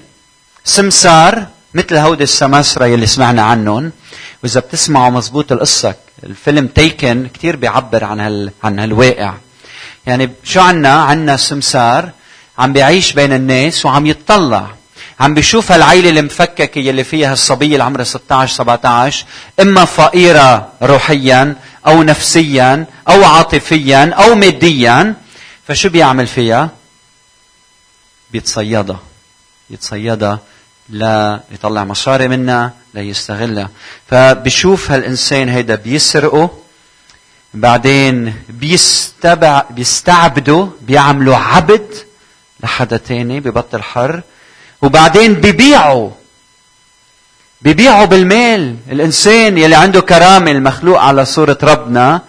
سمسار 0.66 1.48
مثل 1.74 1.96
هودي 1.96 2.24
السماسرة 2.24 2.86
يلي 2.86 3.08
سمعنا 3.08 3.42
عنهم. 3.42 3.92
وإذا 4.44 4.60
بتسمعوا 4.60 5.10
مزبوط 5.10 5.52
القصة 5.52 5.96
الفيلم 6.24 6.68
تيكن 6.68 7.28
كتير 7.34 7.56
بيعبر 7.56 8.04
عن 8.04 8.20
هال 8.20 8.52
عن 8.64 8.80
هالواقع. 8.80 9.34
يعني 10.08 10.30
شو 10.44 10.60
عنا؟ 10.60 10.94
عنا 10.94 11.38
سمسار 11.38 12.10
عم 12.58 12.74
بيعيش 12.74 13.14
بين 13.14 13.34
الناس 13.34 13.86
وعم 13.86 14.06
يتطلع. 14.06 14.68
عم 15.20 15.34
بيشوف 15.34 15.72
هالعيلة 15.72 16.10
المفككة 16.10 16.80
يلي 16.80 17.04
فيها 17.04 17.34
الصبية 17.34 17.74
اللي 17.74 17.84
عمرها 17.84 18.04
16 18.04 18.56
17 18.56 19.26
إما 19.60 19.86
فقيرة 19.86 20.72
روحيا 20.82 21.56
أو 21.88 22.04
نفسيا 22.04 22.86
أو 23.10 23.24
عاطفيا 23.26 24.14
أو 24.14 24.36
ماديا. 24.36 25.14
فشو 25.68 25.90
بيعمل 25.90 26.28
فيها؟ 26.28 26.70
بيتصيدها. 28.32 29.00
يتصيدها 29.70 30.40
لا 30.90 31.40
يطلع 31.52 31.84
مصاري 31.84 32.28
منها 32.28 32.74
لا 32.94 33.02
يستغلها. 33.02 33.70
فبشوف 34.10 34.92
هالإنسان 34.92 35.50
هيدا 35.50 35.76
بيسرقه 35.76 36.67
بعدين 37.54 38.34
بيستبع 38.50 39.64
بيستعبده 39.70 40.70
بيعملوا 40.82 41.36
عبد 41.36 41.96
لحدا 42.64 42.98
تاني 42.98 43.40
ببطل 43.40 43.82
حر 43.82 44.22
وبعدين 44.82 45.34
ببيعوا 45.34 46.10
ببيعوا 47.62 48.06
بالمال. 48.06 48.76
الإنسان 48.92 49.58
يلي 49.58 49.76
عنده 49.76 50.02
كرامة 50.02 50.52
المخلوق 50.52 51.00
على 51.00 51.26
صورة 51.26 51.58
ربنا 51.64 52.22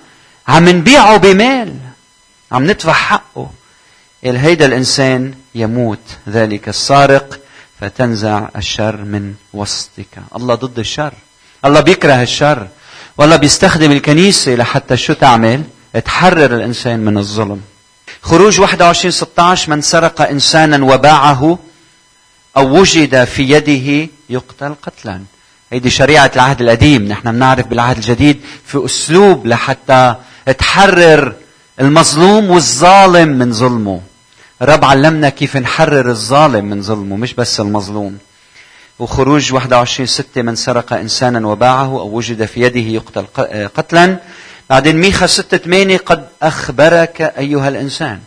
عم 0.48 0.68
نبيعه 0.68 1.16
بمال 1.16 1.74
عم 2.52 2.70
ندفع 2.70 2.92
حقه. 2.92 3.50
هيدا 4.24 4.66
الإنسان 4.66 5.34
يموت 5.54 5.98
ذلك 6.28 6.68
السارق 6.68 7.40
فتنزع 7.80 8.48
الشر 8.56 8.96
من 8.96 9.34
وسطك. 9.52 10.18
الله 10.36 10.54
ضد 10.54 10.78
الشر. 10.78 11.12
الله 11.64 11.80
بيكره 11.80 12.22
الشر. 12.22 12.68
والله 13.18 13.36
بيستخدم 13.36 13.92
الكنيسة 13.92 14.54
لحتى 14.54 14.96
شو 14.96 15.12
تعمل؟ 15.12 15.62
تحرر 16.04 16.54
الإنسان 16.54 17.00
من 17.00 17.18
الظلم. 17.18 17.60
خروج 18.22 18.60
21 18.60 19.10
16 19.10 19.70
من 19.70 19.80
سرق 19.80 20.22
إنسانا 20.22 20.84
وباعه 20.84 21.58
أو 22.56 22.78
وجد 22.80 23.24
في 23.24 23.42
يده 23.42 24.10
يقتل 24.30 24.74
قتلا. 24.82 25.20
هيدي 25.72 25.90
شريعة 25.90 26.30
العهد 26.34 26.62
القديم. 26.62 27.02
نحن 27.02 27.32
بنعرف 27.32 27.66
بالعهد 27.66 27.96
الجديد 27.96 28.40
في 28.64 28.84
أسلوب 28.84 29.46
لحتى 29.46 30.14
تحرر 30.58 31.34
المظلوم 31.80 32.50
والظالم 32.50 33.28
من 33.28 33.52
ظلمه. 33.52 34.00
الرب 34.62 34.84
علمنا 34.84 35.28
كيف 35.28 35.56
نحرر 35.56 36.10
الظالم 36.10 36.64
من 36.64 36.82
ظلمه 36.82 37.16
مش 37.16 37.34
بس 37.34 37.60
المظلوم. 37.60 38.18
وخروج 38.98 39.52
21 39.52 40.06
ستة 40.06 40.42
من 40.42 40.56
سرق 40.56 40.92
إنسانا 40.92 41.48
وباعه 41.48 41.86
أو 41.86 42.16
وجد 42.16 42.44
في 42.44 42.60
يده 42.60 42.80
يقتل 42.80 43.26
قتلا. 43.76 44.18
بعدين 44.70 44.96
ميخا 44.96 45.26
ستة 45.26 45.56
ثمانية 45.56 45.96
قد 45.96 46.28
أخبرك 46.42 47.20
أيها 47.20 47.68
الإنسان. 47.68 48.20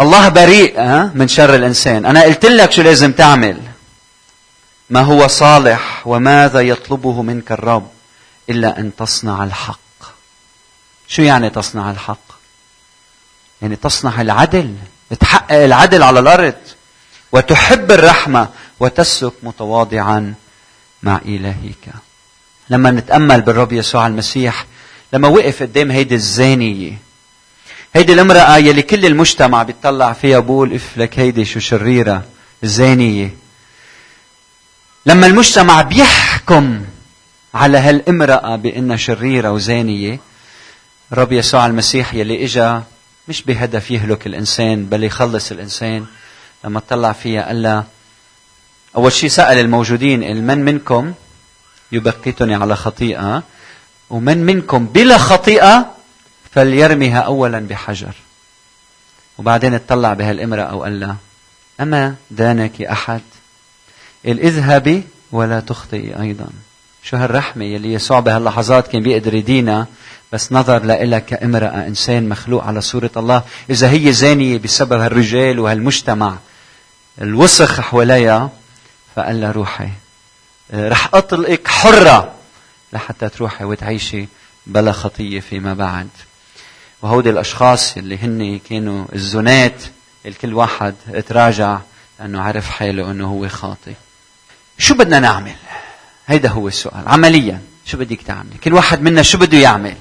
الله 0.00 0.28
بريء 0.28 0.80
من 1.14 1.28
شر 1.28 1.54
الإنسان. 1.54 2.06
أنا 2.06 2.22
قلت 2.22 2.46
لك 2.46 2.72
شو 2.72 2.82
لازم 2.82 3.12
تعمل. 3.12 3.60
ما 4.90 5.00
هو 5.00 5.26
صالح 5.26 6.06
وماذا 6.06 6.60
يطلبه 6.60 7.22
منك 7.22 7.52
الرب 7.52 7.90
إلا 8.50 8.78
أن 8.78 8.90
تصنع 8.96 9.44
الحق؟ 9.44 9.78
شو 11.08 11.22
يعني 11.22 11.50
تصنع 11.50 11.90
الحق؟ 11.90 12.30
يعني 13.62 13.76
تصنع 13.76 14.20
العدل 14.20 14.74
تحقق 15.20 15.64
العدل 15.64 16.02
على 16.02 16.20
الأرض. 16.20 16.54
وتحب 17.32 17.92
الرحمة. 17.92 18.48
وتسلك 18.80 19.32
متواضعا 19.42 20.34
مع 21.02 21.20
إلهك. 21.24 21.88
لما 22.70 22.90
نتأمل 22.90 23.40
بالرب 23.40 23.72
يسوع 23.72 24.06
المسيح 24.06 24.66
لما 25.12 25.28
وقف 25.28 25.62
قدام 25.62 25.90
هيدي 25.90 26.14
الزانية 26.14 26.98
هيدي 27.94 28.12
الامرأة 28.12 28.56
يلي 28.56 28.82
كل 28.82 29.06
المجتمع 29.06 29.62
بيطلع 29.62 30.12
فيها 30.12 30.38
بقول 30.38 30.74
إف 30.74 30.98
لك 30.98 31.18
هيدي 31.18 31.44
شو 31.44 31.60
شريرة 31.60 32.24
زانية 32.62 33.34
لما 35.06 35.26
المجتمع 35.26 35.82
بيحكم 35.82 36.84
على 37.54 37.78
هالامرأة 37.78 38.56
بأنها 38.56 38.96
شريرة 38.96 39.50
وزانية 39.52 40.18
الرب 41.12 41.32
يسوع 41.32 41.66
المسيح 41.66 42.14
يلي 42.14 42.44
إجا 42.44 42.82
مش 43.28 43.42
بهدف 43.42 43.90
يهلك 43.90 44.26
الإنسان 44.26 44.86
بل 44.86 45.04
يخلص 45.04 45.50
الإنسان 45.52 46.06
لما 46.64 46.80
طلع 46.80 47.12
فيها 47.12 47.46
قال 47.46 47.62
لها 47.62 47.86
أول 48.96 49.12
شيء 49.12 49.28
سأل 49.28 49.58
الموجودين 49.58 50.44
من 50.46 50.64
منكم 50.64 51.12
يبكتني 51.92 52.54
على 52.54 52.76
خطيئة؟ 52.76 53.42
ومن 54.10 54.38
منكم 54.46 54.86
بلا 54.86 55.18
خطيئة 55.18 55.94
فليرميها 56.52 57.20
أولا 57.20 57.58
بحجر. 57.58 58.14
وبعدين 59.38 59.74
اطلع 59.74 60.12
بهالامرأة 60.12 60.74
وقال 60.74 61.00
لها 61.00 61.16
أما 61.80 62.14
دانك 62.30 62.82
أحد 62.82 63.20
قال 64.26 64.40
اذهبي 64.40 65.02
ولا 65.32 65.60
تخطئي 65.60 66.20
أيضا. 66.20 66.46
شو 67.02 67.16
هالرحمة 67.16 67.64
يلي 67.64 67.92
يسوع 67.92 68.20
بهاللحظات 68.20 68.88
كان 68.88 69.02
بيقدر 69.02 69.34
يدينا 69.34 69.86
بس 70.32 70.52
نظر 70.52 70.84
لها 70.84 71.18
كامرأة 71.18 71.86
إنسان 71.86 72.28
مخلوق 72.28 72.64
على 72.64 72.80
صورة 72.80 73.10
الله. 73.16 73.42
إذا 73.70 73.90
هي 73.90 74.12
زانية 74.12 74.58
بسبب 74.58 75.00
هالرجال 75.00 75.60
وهالمجتمع 75.60 76.36
الوسخ 77.20 77.80
حواليها 77.80 78.50
فقال 79.20 79.40
لها 79.40 79.52
روحي. 79.52 79.88
رح 80.74 81.08
أطلقك 81.14 81.68
حرة 81.68 82.32
لحتى 82.92 83.28
تروحي 83.28 83.64
وتعيشي 83.64 84.28
بلا 84.66 84.92
خطية 84.92 85.40
فيما 85.40 85.74
بعد. 85.74 86.08
وهودي 87.02 87.30
الأشخاص 87.30 87.96
اللي 87.96 88.18
هن 88.18 88.58
كانوا 88.58 89.04
الزنات 89.14 89.82
الكل 90.26 90.54
واحد 90.54 90.94
تراجع 91.28 91.78
لأنه 92.20 92.42
عرف 92.42 92.70
حاله 92.70 93.10
أنه 93.10 93.26
هو 93.26 93.48
خاطئ. 93.48 93.92
شو 94.78 94.94
بدنا 94.94 95.18
نعمل؟ 95.18 95.54
هيدا 96.26 96.48
هو 96.48 96.68
السؤال. 96.68 97.08
عمليا 97.08 97.60
شو 97.86 97.98
بدك 97.98 98.22
تعملي؟ 98.22 98.58
كل 98.64 98.72
واحد 98.72 99.02
منا 99.02 99.22
شو 99.22 99.38
بده 99.38 99.58
يعمل؟ 99.58 99.96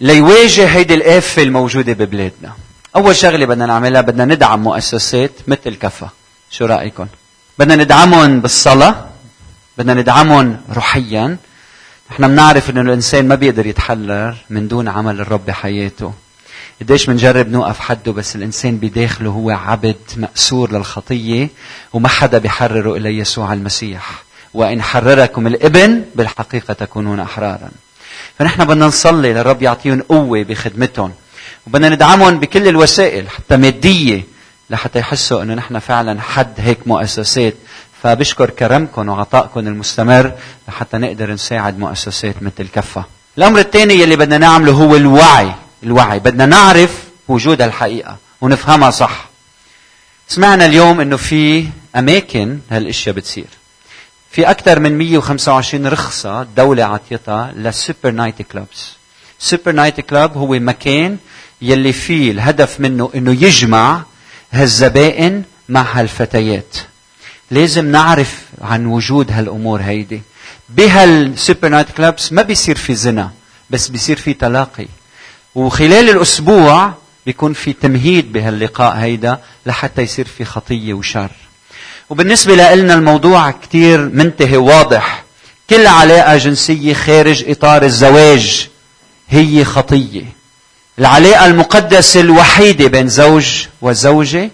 ليواجه 0.00 0.66
هيدي 0.66 0.94
الآفة 0.94 1.42
الموجودة 1.42 1.92
ببلادنا. 1.92 2.52
أول 2.96 3.16
شغلة 3.16 3.46
بدنا 3.46 3.66
نعملها 3.66 4.00
بدنا 4.00 4.24
ندعم 4.24 4.62
مؤسسات 4.62 5.32
مثل 5.46 5.74
كفا. 5.74 6.10
شو 6.50 6.64
رأيكم 6.64 7.06
بدنا 7.58 7.76
ندعمهم 7.76 8.40
بالصلاة 8.40 9.08
بدنا 9.78 9.94
ندعمهم 9.94 10.60
روحيا. 10.72 11.36
نحن 12.10 12.28
بنعرف 12.28 12.70
إنه 12.70 12.80
الإنسان 12.80 13.28
ما 13.28 13.34
بيقدر 13.34 13.66
يتحرر 13.66 14.36
من 14.50 14.68
دون 14.68 14.88
عمل 14.88 15.20
الرب 15.20 15.46
بحياته. 15.46 16.12
قديش 16.80 17.06
بنجرب 17.06 17.48
نوقف 17.48 17.80
حده 17.80 18.12
بس 18.12 18.36
الإنسان 18.36 18.76
بداخله 18.76 19.30
هو 19.30 19.50
عبد 19.50 19.96
مأسور 20.16 20.72
للخطية 20.72 21.48
وما 21.92 22.08
حدا 22.08 22.38
بيحرره 22.38 22.96
إلا 22.96 23.10
يسوع 23.10 23.52
المسيح. 23.52 24.22
وإن 24.54 24.82
حرركم 24.82 25.46
الإبن 25.46 26.04
بالحقيقة 26.14 26.74
تكونون 26.74 27.20
أحرارا. 27.20 27.70
فنحن 28.38 28.64
بدنا 28.64 28.86
نصلي 28.86 29.32
للرب 29.32 29.62
يعطيهم 29.62 30.02
قوة 30.02 30.42
بخدمتهم. 30.42 31.12
وبدنا 31.66 31.88
ندعمهم 31.88 32.40
بكل 32.40 32.68
الوسائل 32.68 33.28
حتى 33.28 33.56
مادية 33.56 34.37
لحتى 34.70 34.98
يحسوا 34.98 35.42
إنه 35.42 35.54
نحن 35.54 35.78
فعلا 35.78 36.20
حد 36.20 36.54
هيك 36.58 36.78
مؤسسات 36.86 37.54
فبشكر 38.02 38.50
كرمكم 38.50 39.08
وعطائكم 39.08 39.60
المستمر 39.60 40.32
لحتى 40.68 40.98
نقدر 40.98 41.30
نساعد 41.30 41.78
مؤسسات 41.78 42.42
مثل 42.42 42.68
كفة. 42.68 43.04
الأمر 43.38 43.58
الثاني 43.58 43.94
يلي 43.94 44.16
بدنا 44.16 44.38
نعمله 44.38 44.72
هو 44.72 44.96
الوعي، 44.96 45.54
الوعي، 45.82 46.18
بدنا 46.18 46.46
نعرف 46.46 47.02
وجود 47.28 47.62
الحقيقة 47.62 48.16
ونفهمها 48.40 48.90
صح. 48.90 49.28
سمعنا 50.28 50.66
اليوم 50.66 51.00
إنه 51.00 51.16
في 51.16 51.68
أماكن 51.96 52.58
هالأشياء 52.70 53.14
بتصير. 53.14 53.46
في 54.30 54.50
أكثر 54.50 54.80
من 54.80 54.98
125 54.98 55.86
رخصة 55.86 56.42
الدولة 56.42 56.84
عطيتها 56.84 57.52
لل 57.56 57.71
super 57.71 58.10
night 58.10 58.42
clubs. 58.42 58.96
super 59.38 59.72
night 59.72 60.00
club 60.00 60.36
هو 60.36 60.48
مكان 60.48 61.18
يلي 61.62 61.92
فيه 61.92 62.30
الهدف 62.30 62.80
منه 62.80 63.10
إنه 63.14 63.30
يجمع 63.30 64.02
هالزبائن 64.52 65.42
مع 65.68 65.86
هالفتيات. 65.92 66.76
لازم 67.50 67.90
نعرف 67.90 68.42
عن 68.60 68.86
وجود 68.86 69.32
هالأمور 69.32 69.80
هيدي. 69.80 70.22
بهالسوبر 70.68 71.68
نايت 71.68 71.90
كلابس 71.90 72.32
ما 72.32 72.42
بيصير 72.42 72.76
في 72.76 72.94
زنا 72.94 73.30
بس 73.70 73.88
بيصير 73.88 74.16
في 74.16 74.34
تلاقي. 74.34 74.86
وخلال 75.54 76.10
الأسبوع 76.10 76.92
بيكون 77.26 77.52
في 77.52 77.72
تمهيد 77.72 78.32
بهاللقاء 78.32 78.96
هيدا 78.96 79.38
لحتى 79.66 80.02
يصير 80.02 80.26
في 80.38 80.44
خطية 80.44 80.94
وشر. 80.94 81.30
وبالنسبة 82.10 82.74
لنا 82.74 82.94
الموضوع 82.94 83.50
كثير 83.50 84.08
منتهي 84.08 84.56
واضح. 84.56 85.24
كل 85.70 85.86
علاقة 85.86 86.36
جنسية 86.36 86.94
خارج 86.94 87.44
إطار 87.48 87.82
الزواج 87.82 88.68
هي 89.28 89.64
خطية. 89.64 90.37
العلاقه 90.98 91.46
المقدسه 91.46 92.20
الوحيده 92.20 92.88
بين 92.88 93.08
زوج 93.08 93.66
وزوجة 93.82 94.50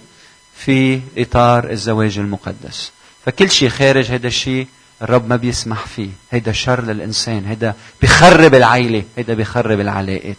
في 0.57 1.01
إطار 1.19 1.71
الزواج 1.71 2.19
المقدس. 2.19 2.91
فكل 3.27 3.51
شيء 3.51 3.69
خارج 3.69 4.11
هذا 4.11 4.27
الشيء 4.27 4.67
الرب 5.03 5.29
ما 5.29 5.37
بيسمح 5.37 5.87
فيه. 5.97 6.09
هيدا 6.31 6.53
شر 6.53 6.81
للإنسان. 6.85 7.45
هيدا 7.47 7.75
بخرب 8.03 8.55
العيلة. 8.55 9.03
هيدا 9.17 9.35
بخرب 9.35 9.81
العلاقات. 9.81 10.37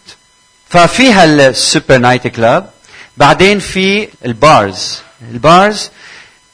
ففي 0.70 1.12
هال 1.12 1.36
super 1.36 1.98
night 1.98 2.27
club. 2.27 2.70
بعدين 3.18 3.60
في 3.60 4.08
ال 4.25 4.38
bars. 4.38 5.00
ال 5.32 5.43
bars 5.43 5.89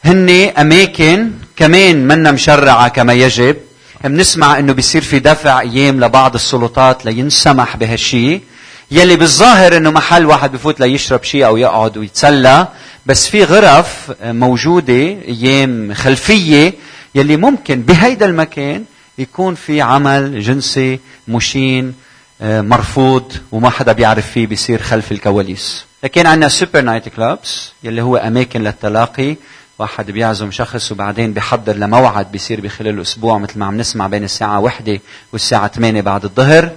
هن 0.04 0.30
أماكن 0.58 1.32
كمان 1.56 2.08
منا 2.08 2.32
مشرعة 2.32 2.88
كما 2.88 3.14
يجب. 3.14 3.58
بنسمع 4.04 4.60
إنه 4.60 4.74
بيصير 4.74 5.02
في 5.02 5.20
دفع 5.20 5.60
أيام 5.60 6.04
لبعض 6.04 6.36
السلطات 6.36 7.06
لينسمح 7.06 7.78
بهالشيء 7.78 8.42
يلي 8.92 9.16
بالظاهر 9.16 9.78
إنه 9.78 9.92
محل 9.92 10.26
واحد 10.26 10.52
بفوت 10.52 10.80
ليشرب 10.80 11.24
شيء 11.24 11.46
أو 11.46 11.58
يقعد 11.58 11.98
ويتسلى 11.98 12.68
بس 13.06 13.28
في 13.28 13.44
غرف 13.44 14.12
موجودة 14.24 14.94
أيام 14.94 15.94
خلفية 15.94 16.74
يلي 17.16 17.38
ممكن 17.38 17.82
بهيدا 17.82 18.26
المكان 18.26 18.84
يكون 19.18 19.56
في 19.56 19.82
عمل 19.82 20.42
جنسي 20.42 21.00
مشين 21.28 21.94
آه، 22.42 22.62
مرفوض 22.62 23.34
وما 23.52 23.70
حدا 23.70 23.92
بيعرف 23.92 24.32
فيه 24.32 24.48
بيصير 24.48 24.82
خلف 24.82 25.12
الكواليس. 25.12 25.86
لكن 26.04 26.26
عندنا 26.26 26.50
super 26.50 26.82
night 26.82 27.10
clubs 27.10 27.72
يلي 27.84 28.02
هو 28.02 28.18
أماكن 28.18 28.64
للتلاقي. 28.64 29.36
واحد 29.80 30.12
بيعزم 30.12 30.52
شخص 30.52 30.92
وبعدين 30.92 31.34
بيحضر 31.34 31.76
لموعد 31.76 32.32
بيصير 32.32 32.62
بخلال 32.62 32.96
الأسبوع 32.96 33.38
مثل 33.38 33.60
ما 33.60 33.66
عم 33.66 33.78
نسمع 33.78 34.08
بين 34.08 34.24
الساعة 34.24 34.60
وحدة 34.60 35.00
والساعة 35.34 35.68
8 35.68 36.02
بعد 36.02 36.24
الظهر. 36.24 36.72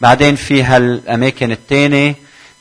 بعدين 0.00 0.36
في 0.36 0.62
هالأماكن 0.62 1.52
الثانية 1.52 2.14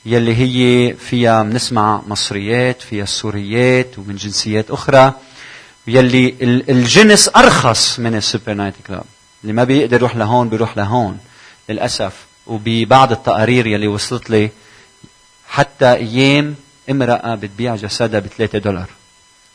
يلي 0.05 0.35
هي 0.35 0.93
فيها 0.93 1.43
بنسمع 1.43 2.01
مصريات 2.07 2.81
فيها 2.81 3.03
السوريات 3.03 3.99
ومن 3.99 4.15
جنسيات 4.15 4.71
أخرى 4.71 5.13
يلي 5.87 6.35
الجنس 6.69 7.29
أرخص 7.35 7.99
من 7.99 8.15
ال 8.15 8.22
super 8.22 8.53
night 8.53 8.73
club. 8.87 9.03
اللي 9.43 9.53
ما 9.53 9.63
بيقدر 9.63 9.97
يروح 9.97 10.15
لهون 10.15 10.49
بيروح 10.49 10.77
لهون 10.77 11.17
للأسف. 11.69 12.13
وببعض 12.47 13.11
التقارير 13.11 13.67
يلي 13.67 13.87
وصلت 13.87 14.29
لي 14.29 14.49
حتى 15.47 15.91
أيام 15.91 16.55
امرأة 16.89 17.35
بتبيع 17.35 17.75
جسدها 17.75 18.19
بثلاثة 18.19 18.57
دولار 18.59 18.89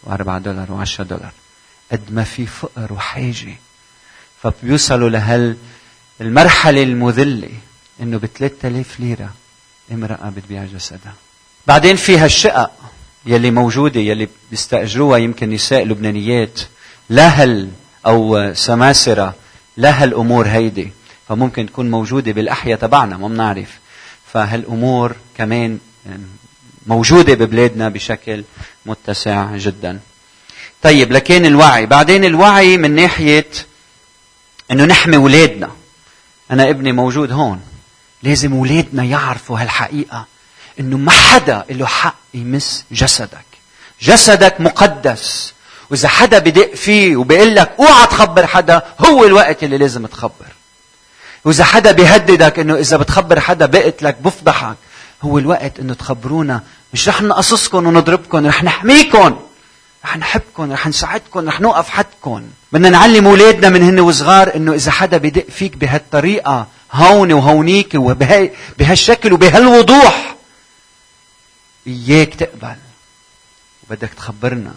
وأربعة 0.03 0.39
دولار 0.39 0.73
وعشرة 0.73 1.05
دولار. 1.05 1.33
قد 1.93 2.01
ما 2.11 2.25
في 2.25 2.47
فقر 2.47 2.93
وحاجة. 2.93 3.55
فبيوصلوا 4.43 5.09
لهال 5.09 5.57
المرحلة 6.21 6.83
المذلة. 6.83 7.51
إنه 8.03 8.19
ب 8.19 8.27
3000 8.27 9.01
ليرة 9.01 9.31
امرأة 9.93 10.33
بتبيع 10.37 10.65
جسدها. 10.65 11.15
بعدين 11.67 11.97
فيها 11.97 12.27
الشقق 12.27 12.71
يلي 13.27 13.51
موجودة 13.51 14.01
يلي 14.01 14.29
بيستأجروها 14.51 15.19
يمكن 15.19 15.51
نساء 15.51 15.85
لبنانيات. 15.85 16.61
لهل 17.11 17.71
أو 18.07 18.53
سماسرة 18.55 19.35
لهالأمور 19.77 20.47
هيدي؟ 20.47 20.93
فممكن 21.29 21.67
تكون 21.67 21.91
موجودة 21.91 22.33
بالأحياء 22.33 22.79
تبعنا 22.79 23.17
ما 23.17 23.29
بنعرف. 23.29 23.79
فهالأمور 24.33 25.17
كمان 25.39 25.79
موجودة 26.87 27.35
ببلادنا 27.35 27.89
بشكل 27.89 28.45
متسع 28.87 29.57
جدا. 29.57 30.01
طيب 30.83 31.13
لكن 31.13 31.47
الوعي؟ 31.47 31.87
بعدين 31.87 32.25
الوعي 32.25 32.77
من 32.77 32.95
ناحية 32.95 33.47
إنه 34.71 34.85
نحمي 34.85 35.17
اولادنا 35.17 35.71
أنا 36.51 36.71
ابني 36.71 36.93
موجود 36.93 37.33
هون. 37.33 37.61
لازم 38.25 38.53
اولادنا 38.53 39.05
يعرفوا 39.05 39.59
هالحقيقة 39.61 40.27
إنه 40.81 40.97
ما 40.97 41.11
حدا 41.11 41.65
له 41.71 41.87
حق 41.87 42.15
يمس 42.35 42.85
جسدك. 42.93 43.45
جسدك 44.03 44.61
مقدس. 44.61 45.55
وإذا 45.91 46.09
حدا 46.09 46.39
بدق 46.39 46.75
فيه 46.75 47.17
وبيقول 47.17 47.55
لك 47.55 47.73
اوعى 47.79 48.07
تخبر 48.07 48.47
حدا 48.47 48.83
هو 49.07 49.25
الوقت 49.25 49.63
اللي 49.65 49.79
لازم 49.79 50.07
تخبر. 50.07 50.47
وإذا 51.45 51.65
حدا 51.65 51.93
بيهددك 51.93 52.59
إنه 52.59 52.75
إذا 52.75 52.97
بتخبر 52.97 53.41
حدا 53.41 53.67
بقتلك 53.67 54.17
بفضحك 54.21 54.77
هو 55.23 55.39
الوقت 55.39 55.79
إنه 55.81 55.95
تخبرونا. 55.95 56.63
مش 56.93 57.09
رح 57.09 57.23
نقصصكم 57.23 57.87
ونضربكم 57.87 58.47
رح 58.47 58.65
نحميكم 58.65 59.37
رح 60.05 60.17
نحبكم 60.17 60.73
رح 60.73 60.87
نساعدكم 60.87 61.49
رح 61.49 61.61
نوقف 61.61 61.89
حدكم 61.89 62.43
بدنا 62.73 62.91
نعلم 62.91 63.27
اولادنا 63.27 63.69
من 63.69 63.83
هن 63.83 64.01
وصغار 64.01 64.57
إنه 64.57 64.73
إذا 64.75 64.91
حدا 64.91 65.17
بدق 65.17 65.47
فيك 65.51 65.77
بهالطريقة 65.77 66.67
هون 66.95 67.33
وهونيك 67.33 67.95
وبهالشكل 67.95 69.33
وبهالوضوح. 69.33 70.37
إياك 71.87 72.35
تقبل. 72.35 72.77
وبدك 73.83 74.11
تخبرنا. 74.17 74.75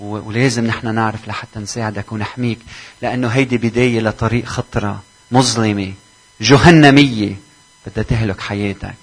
ولازم 0.00 0.66
نحن 0.66 0.94
نعرف 0.94 1.28
لحتى 1.28 1.58
نساعدك 1.60 2.12
ونحميك. 2.12 2.58
لأنه 3.02 3.28
هيدي 3.28 3.56
بداية 3.58 4.00
لطريق 4.00 4.44
خطرة 4.44 5.02
مظلمة 5.30 5.92
جهنمية. 6.40 7.36
بدها 7.86 8.04
تهلك 8.04 8.40
حياتك. 8.40 8.94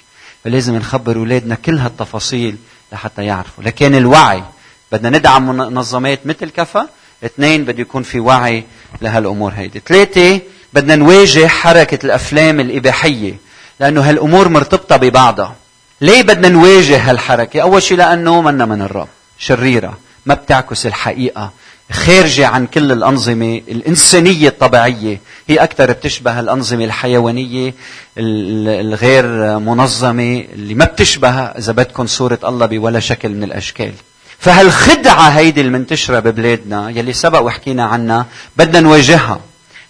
فلازم 0.43 0.76
نخبر 0.76 1.15
أولادنا 1.17 1.56
كل 1.56 1.78
هالتفاصيل 1.78 2.58
لحتى 2.91 3.26
يعرفوا. 3.26 3.63
لكن 3.63 3.95
الوعي 3.95 4.43
بدنا 4.91 5.17
ندعم 5.17 5.47
منظمات 5.58 6.28
مثل 6.28 6.50
كفا. 6.50 6.89
اثنين 7.26 7.65
بده 7.65 7.82
يكون 7.82 8.04
في 8.04 8.19
وعي 8.19 8.63
لهالأمور 9.02 9.52
هيدي. 9.54 9.82
ثلاثة 9.86 10.41
بدنا 10.74 10.96
نواجه 10.96 11.48
حركة 11.48 12.06
الأفلام 12.06 12.60
الإباحية 12.60 13.34
لأنه 13.80 14.02
هالأمور 14.10 14.50
مرتبطة 14.50 14.98
ببعضها. 14.98 15.56
ليه 16.02 16.22
بدنا 16.22 16.50
نواجه 16.50 17.10
هالحركة؟ 17.10 17.62
أول 17.62 17.84
شيء 17.84 17.98
لأنه 17.98 18.42
منا 18.42 18.66
من 18.66 18.82
الرب 18.82 19.08
شريرة 19.38 19.98
ما 20.26 20.34
بتعكس 20.34 20.86
الحقيقة 20.86 21.52
خارجة 21.92 22.48
عن 22.48 22.68
كل 22.68 22.92
الأنظمة 22.92 23.62
الإنسانية 23.68 24.48
الطبيعية. 24.48 25.20
هي 25.48 25.58
أكثر 25.58 25.92
بتشبه 25.92 26.40
الأنظمة 26.40 26.86
الحيوانية 26.86 27.74
الغير 28.18 29.26
منظمة 29.60 30.46
اللي 30.54 30.74
ما 30.74 30.86
بتشبه 30.86 31.30
إذا 31.30 31.72
بدكم 31.72 32.08
صورة 32.08 32.40
الله 32.44 32.66
بولا 32.66 33.00
شكل 33.00 33.30
من 33.30 33.44
الأشكال. 33.44 33.94
فهالخدعة 34.40 35.30
هيدي 35.30 35.62
المنتشرة 35.62 36.20
ببلادنا 36.20 36.90
يلي 36.90 37.14
سبق 37.14 37.40
وحكينا 37.40 37.86
عنها 37.86 38.26
بدنا 38.58 38.80
نواجهها. 38.80 39.40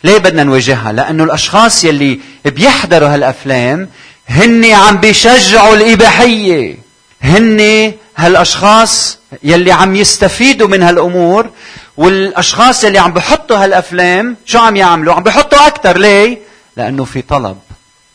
ليه 0.03 0.17
بدنا 0.17 0.43
نواجهها؟ 0.43 0.91
لأنه 0.91 1.23
الأشخاص 1.23 1.83
يلي 1.83 2.19
بيحضروا 2.45 3.13
هالأفلام 3.13 3.89
هن 4.27 4.65
عم 4.65 4.97
بيشجعوا 4.97 5.75
الإباحية 5.75 6.77
هن 7.21 7.93
هالأشخاص 8.17 9.17
يلي 9.43 9.71
عم 9.71 9.95
يستفيدوا 9.95 10.67
من 10.67 10.83
هالأمور 10.83 11.49
والأشخاص 11.97 12.83
يلي 12.83 12.99
عم 12.99 13.13
بحطوا 13.13 13.57
هالأفلام 13.57 14.37
شو 14.45 14.59
عم 14.59 14.75
يعملوا؟ 14.75 15.13
عم 15.13 15.23
بحطوا 15.23 15.67
أكثر 15.67 15.97
ليه؟ 15.97 16.37
لأنه 16.77 17.05
في 17.05 17.21
طلب 17.21 17.57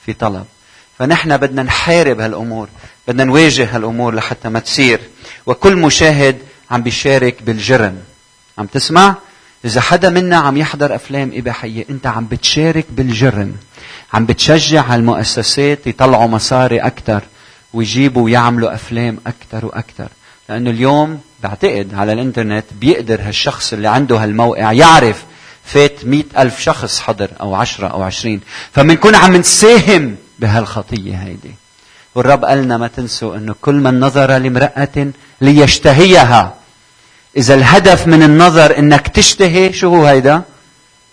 في 0.06 0.12
طلب 0.12 0.44
فنحن 0.98 1.36
بدنا 1.36 1.62
نحارب 1.62 2.20
هالأمور 2.20 2.68
بدنا 3.08 3.24
نواجه 3.24 3.76
هالأمور 3.76 4.14
لحتى 4.14 4.48
ما 4.48 4.58
تصير 4.58 5.00
وكل 5.46 5.76
مشاهد 5.76 6.38
عم 6.70 6.82
بيشارك 6.82 7.42
بالجرم 7.42 7.98
عم 8.58 8.66
تسمع؟ 8.66 9.14
إذا 9.64 9.80
حدا 9.80 10.10
منا 10.10 10.36
عم 10.36 10.56
يحضر 10.56 10.94
أفلام 10.94 11.30
إباحية 11.34 11.84
أنت 11.90 12.06
عم 12.06 12.26
بتشارك 12.26 12.86
بالجرم. 12.90 13.54
عم 14.12 14.26
بتشجع 14.26 14.82
هالمؤسسات 14.82 15.86
يطلعوا 15.86 16.26
مصاري 16.26 16.78
أكثر 16.78 17.22
ويجيبوا 17.72 18.22
ويعملوا 18.22 18.74
أفلام 18.74 19.18
أكثر 19.26 19.66
وأكثر 19.66 20.08
لأنه 20.48 20.70
اليوم 20.70 21.20
بعتقد 21.42 21.94
على 21.94 22.12
الإنترنت 22.12 22.64
بيقدر 22.80 23.20
هالشخص 23.22 23.72
اللي 23.72 23.88
عنده 23.88 24.16
هالموقع 24.16 24.72
يعرف 24.72 25.24
فات 25.64 26.04
مئة 26.04 26.42
ألف 26.42 26.60
شخص 26.60 27.00
حضر 27.00 27.28
أو 27.40 27.54
عشرة 27.54 27.86
أو 27.86 28.02
عشرين. 28.02 28.40
فمنكون 28.72 29.14
عم 29.14 29.36
نساهم 29.36 30.16
بهالخطية 30.38 31.16
هيدي. 31.16 31.54
والرب 32.14 32.44
قالنا 32.44 32.76
ما 32.76 32.88
تنسوا 32.88 33.36
أنه 33.36 33.54
كل 33.62 33.74
من 33.74 34.00
نظر 34.00 34.36
لامرأة 34.38 35.06
ليشتهيها 35.40 36.54
إذا 37.36 37.54
الهدف 37.54 38.06
من 38.06 38.22
النظر 38.22 38.78
إنك 38.78 39.08
تشتهي 39.08 39.72
شو 39.72 39.94
هو 39.94 40.06
هيدا؟ 40.06 40.42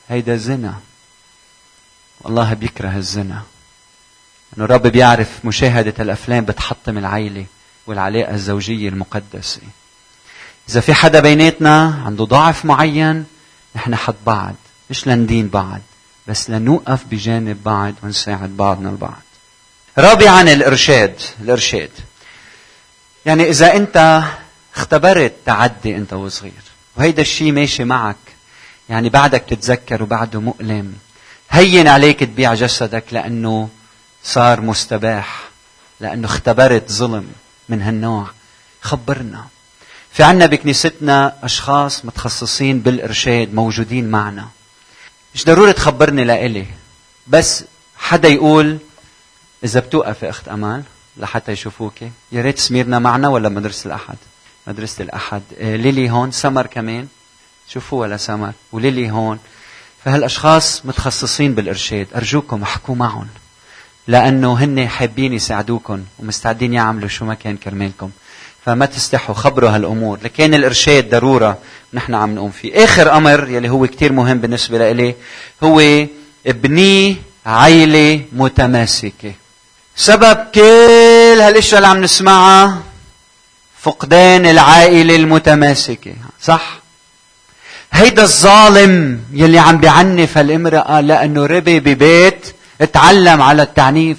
هيدا 0.10 0.36
زنا. 0.38 0.74
والله 2.22 2.54
بيكره 2.54 2.98
الزنا. 2.98 3.42
إنه 4.58 4.66
الرب 4.66 4.88
بيعرف 4.88 5.46
مشاهدة 5.46 5.94
الأفلام 6.00 6.46
بتحطم 6.46 6.98
العيلة 6.98 7.46
والعلاقة 7.88 8.34
الزوجية 8.34 8.90
المقدسة. 8.90 9.62
إذا 10.70 10.82
في 10.82 10.94
حدا 10.94 11.20
بيناتنا 11.20 12.04
عنده 12.06 12.26
ضعف 12.26 12.66
معين 12.66 13.26
نحن 13.76 13.96
حد 13.96 14.16
بعض 14.26 14.56
مش 14.90 15.08
لندين 15.08 15.48
بعض 15.48 15.82
بس 16.28 16.50
لنوقف 16.50 17.00
بجانب 17.12 17.64
بعض 17.64 17.94
ونساعد 18.04 18.58
بعضنا 18.58 18.90
البعض. 18.90 19.22
رابعا 19.98 20.42
الإرشاد، 20.42 21.16
الإرشاد. 21.42 21.92
يعني 23.26 23.50
إذا 23.50 23.76
أنت 23.76 24.24
اختبرت 24.76 25.34
تعدي 25.46 25.96
انت 25.96 26.14
وصغير. 26.14 26.64
وهيدا 26.96 27.22
الشيء 27.22 27.52
ماشي 27.52 27.84
معك. 27.84 28.16
يعني 28.90 29.10
بعدك 29.10 29.44
تتذكر 29.50 30.04
وبعده 30.04 30.40
مؤلم. 30.40 30.94
هين 31.50 31.88
عليك 31.88 32.20
تبيع 32.20 32.54
جسدك 32.54 33.04
لأنه 33.12 33.70
صار 34.24 34.62
مستباح 34.62 35.44
لأنه 36.00 36.28
اختبرت 36.28 36.92
ظلم 36.92 37.32
من 37.70 37.82
هالنوع. 37.82 38.28
خبرنا. 38.82 39.46
في 40.12 40.24
عنا 40.24 40.46
بكنيستنا 40.46 41.36
أشخاص 41.44 42.06
متخصصين 42.06 42.80
بالإرشاد 42.80 43.54
موجودين 43.54 44.12
معنا. 44.12 44.48
مش 45.36 45.46
ضروري 45.46 45.74
تخبرني 45.74 46.24
لإلي. 46.24 46.66
بس 47.28 47.64
حدا 47.98 48.30
يقول 48.30 48.78
إذا 49.64 49.80
بتوقف 49.80 50.24
أخت 50.24 50.48
أمال 50.48 50.84
لحتى 51.18 51.52
يشوفوك 51.52 51.94
يا 52.32 52.42
ريت 52.42 52.60
سميرنا 52.60 53.00
معنا 53.00 53.28
ولا 53.28 53.50
مدرسة 53.50 53.88
الأحد. 53.88 54.16
مدرسة 54.68 55.04
الأحد. 55.04 55.42
آه، 55.60 55.76
ليلي 55.76 56.10
هون 56.10 56.32
سمر 56.32 56.68
كمان. 56.68 57.08
شوفوا 57.70 58.02
ولا 58.02 58.18
سمر. 58.18 58.52
وليلي 58.72 59.12
هون. 59.12 59.40
فهالأشخاص 60.06 60.86
متخصصين 60.86 61.56
بالإرشاد. 61.56 62.08
أرجوكم 62.16 62.62
احكوا 62.62 62.96
معهم. 62.96 63.28
لأنه 64.08 64.54
هن 64.54 64.88
حابين 64.88 65.34
يساعدوكم 65.34 66.04
ومستعدين 66.20 66.74
يعملوا 66.74 67.08
شو 67.08 67.26
ما 67.26 67.34
كان 67.34 67.58
كرمالكم. 67.58 68.10
فما 68.66 68.86
تستحوا 68.86 69.36
خبروا 69.36 69.70
هالأمور. 69.70 70.20
لكن 70.24 70.54
الإرشاد 70.54 71.10
ضرورة 71.10 71.58
نحن 71.94 72.16
عم 72.16 72.36
نقوم 72.36 72.52
فيه. 72.52 72.84
آخر 72.84 73.18
أمر 73.18 73.50
يلي 73.50 73.70
هو 73.70 73.88
كتير 73.88 74.14
مهم 74.14 74.38
بالنسبة 74.38 74.78
لإلي 74.78 75.16
هو 75.64 76.06
ابني 76.48 77.18
عيلة 77.46 78.26
متماسكة. 78.32 79.34
سبب 79.96 80.38
كل 80.56 81.42
هالإشياء 81.42 81.78
اللي 81.78 81.88
عم 81.88 82.04
نسمعها 82.04 82.84
فقدان 83.84 84.46
العائلة 84.46 85.16
المتماسكة 85.16 86.14
صح؟ 86.42 86.80
هيدا 87.94 88.24
الظالم 88.24 89.20
يلي 89.34 89.60
عم 89.60 89.78
بيعنف 89.78 90.38
هالامرأة 90.38 91.02
لأنه 91.02 91.46
ربي 91.46 91.80
ببيت 91.80 92.56
اتعلم 92.82 93.42
على 93.42 93.62
التعنيف. 93.62 94.18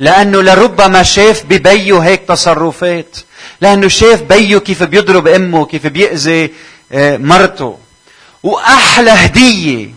لأنه 0.00 0.42
لربما 0.42 1.02
شاف 1.02 1.44
ببيه 1.44 1.98
هيك 1.98 2.22
تصرفات. 2.28 3.16
لأنه 3.60 3.88
شاف 3.88 4.22
بيه 4.22 4.58
كيف 4.58 4.82
بيضرب 4.82 5.28
أمه 5.28 5.66
كيف 5.66 5.86
بيأذي 5.86 6.52
آه، 6.92 7.16
مرته. 7.16 7.78
وأحلى 8.42 9.10
هدية 9.10 9.88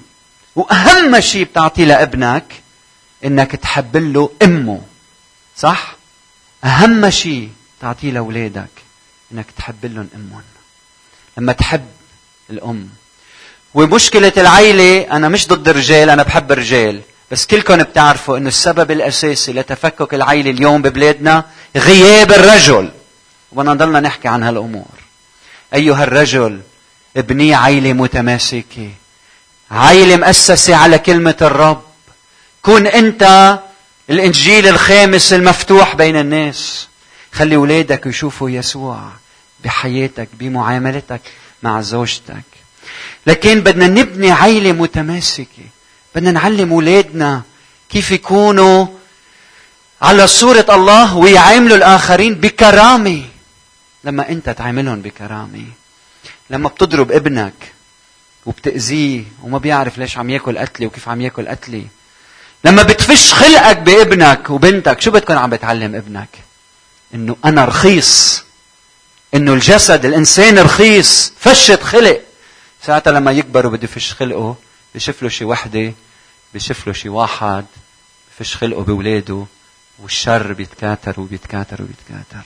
وأهم 0.55 1.19
شيء 1.19 1.43
بتعطيه 1.43 1.85
لابنك 1.85 2.45
إنك 3.25 3.55
تحب 3.55 3.97
له 3.97 4.29
أمه. 4.43 4.81
صح؟ 5.57 5.95
أهم 6.63 7.09
شيء 7.09 7.49
تعطيه 7.81 8.11
لأولادك 8.11 8.69
إنك 9.31 9.45
تحب 9.57 9.85
لهم 9.85 10.09
أمهم. 10.15 10.41
لما 11.37 11.53
تحب 11.53 11.85
الأم. 12.49 12.89
ومشكلة 13.73 14.33
العيلة 14.37 15.11
أنا 15.11 15.29
مش 15.29 15.47
ضد 15.47 15.69
الرجال 15.69 16.09
أنا 16.09 16.23
بحب 16.23 16.51
الرجال. 16.51 17.01
بس 17.31 17.45
كلكم 17.45 17.77
بتعرفوا 17.77 18.37
أنه 18.37 18.47
السبب 18.47 18.91
الأساسي 18.91 19.53
لتفكك 19.53 20.13
العيلة 20.13 20.51
اليوم 20.51 20.81
ببلادنا 20.81 21.45
غياب 21.77 22.31
الرجل. 22.31 22.91
وبدنا 23.51 23.73
نضلنا 23.73 23.99
نحكي 23.99 24.27
عن 24.27 24.43
هالأمور. 24.43 24.85
أيها 25.73 26.03
الرجل 26.03 26.61
ابني 27.17 27.55
عيلة 27.55 27.93
متماسكة. 27.93 28.91
عيلة 29.71 30.15
مؤسسة 30.15 30.75
على 30.75 30.99
كلمة 30.99 31.37
الرب. 31.41 31.81
كن 32.61 32.87
أنت 32.87 33.59
الإنجيل 34.09 34.67
الخامس 34.67 35.33
المفتوح 35.33 35.95
بين 35.95 36.15
الناس. 36.15 36.87
خلي 37.33 37.55
أولادك 37.55 38.05
يشوفوا 38.05 38.49
يسوع 38.49 39.09
بحياتك 39.63 40.29
بمعاملتك 40.33 41.21
مع 41.63 41.81
زوجتك. 41.81 42.43
لكن 43.27 43.61
بدنا 43.61 43.87
نبني 43.87 44.31
عيلة 44.31 44.71
متماسكة. 44.71 45.65
بدنا 46.15 46.31
نعلم 46.31 46.73
أولادنا 46.73 47.41
كيف 47.89 48.11
يكونوا 48.11 48.87
على 50.01 50.27
صورة 50.27 50.65
الله 50.69 51.17
ويعاملوا 51.17 51.77
الآخرين 51.77 52.35
بكرامة. 52.35 53.23
لما 54.03 54.29
أنت 54.29 54.49
تعاملهم 54.49 55.01
بكرامة. 55.01 55.65
لما 56.49 56.69
بتضرب 56.69 57.11
ابنك 57.11 57.53
وبتأذيه 58.45 59.23
وما 59.43 59.57
بيعرف 59.57 59.97
ليش 59.97 60.17
عم 60.17 60.29
ياكل 60.29 60.57
قتلي 60.57 60.85
وكيف 60.85 61.09
عم 61.09 61.21
ياكل 61.21 61.47
قتلي 61.47 61.85
لما 62.63 62.83
بتفش 62.83 63.33
خلقك 63.33 63.77
بابنك 63.77 64.49
وبنتك 64.49 65.01
شو 65.01 65.11
بتكون 65.11 65.37
عم 65.37 65.49
بتعلم 65.49 65.95
ابنك؟ 65.95 66.29
إنه 67.13 67.35
أنا 67.45 67.65
رخيص. 67.65 68.43
إنه 69.33 69.53
الجسد 69.53 70.05
الإنسان 70.05 70.59
رخيص. 70.59 71.33
فشت 71.39 71.83
خلق. 71.83 72.21
ساعتها 72.85 73.11
لما 73.11 73.31
يكبر 73.31 73.67
وبده 73.67 73.83
يفش 73.83 74.13
خلقه 74.13 74.55
بشوف 74.95 75.23
له 75.23 75.29
شي 75.29 75.45
وحدة 75.45 75.93
بشوف 76.53 76.87
له 76.87 76.93
شي 76.93 77.09
واحد 77.09 77.65
بفش 78.39 78.55
خلقه 78.55 78.83
بأولاده 78.83 79.45
والشر 79.99 80.53
بيتكاثر 80.53 81.19
وبيتكاثر 81.19 81.81
وبيتكاثر. 81.81 82.45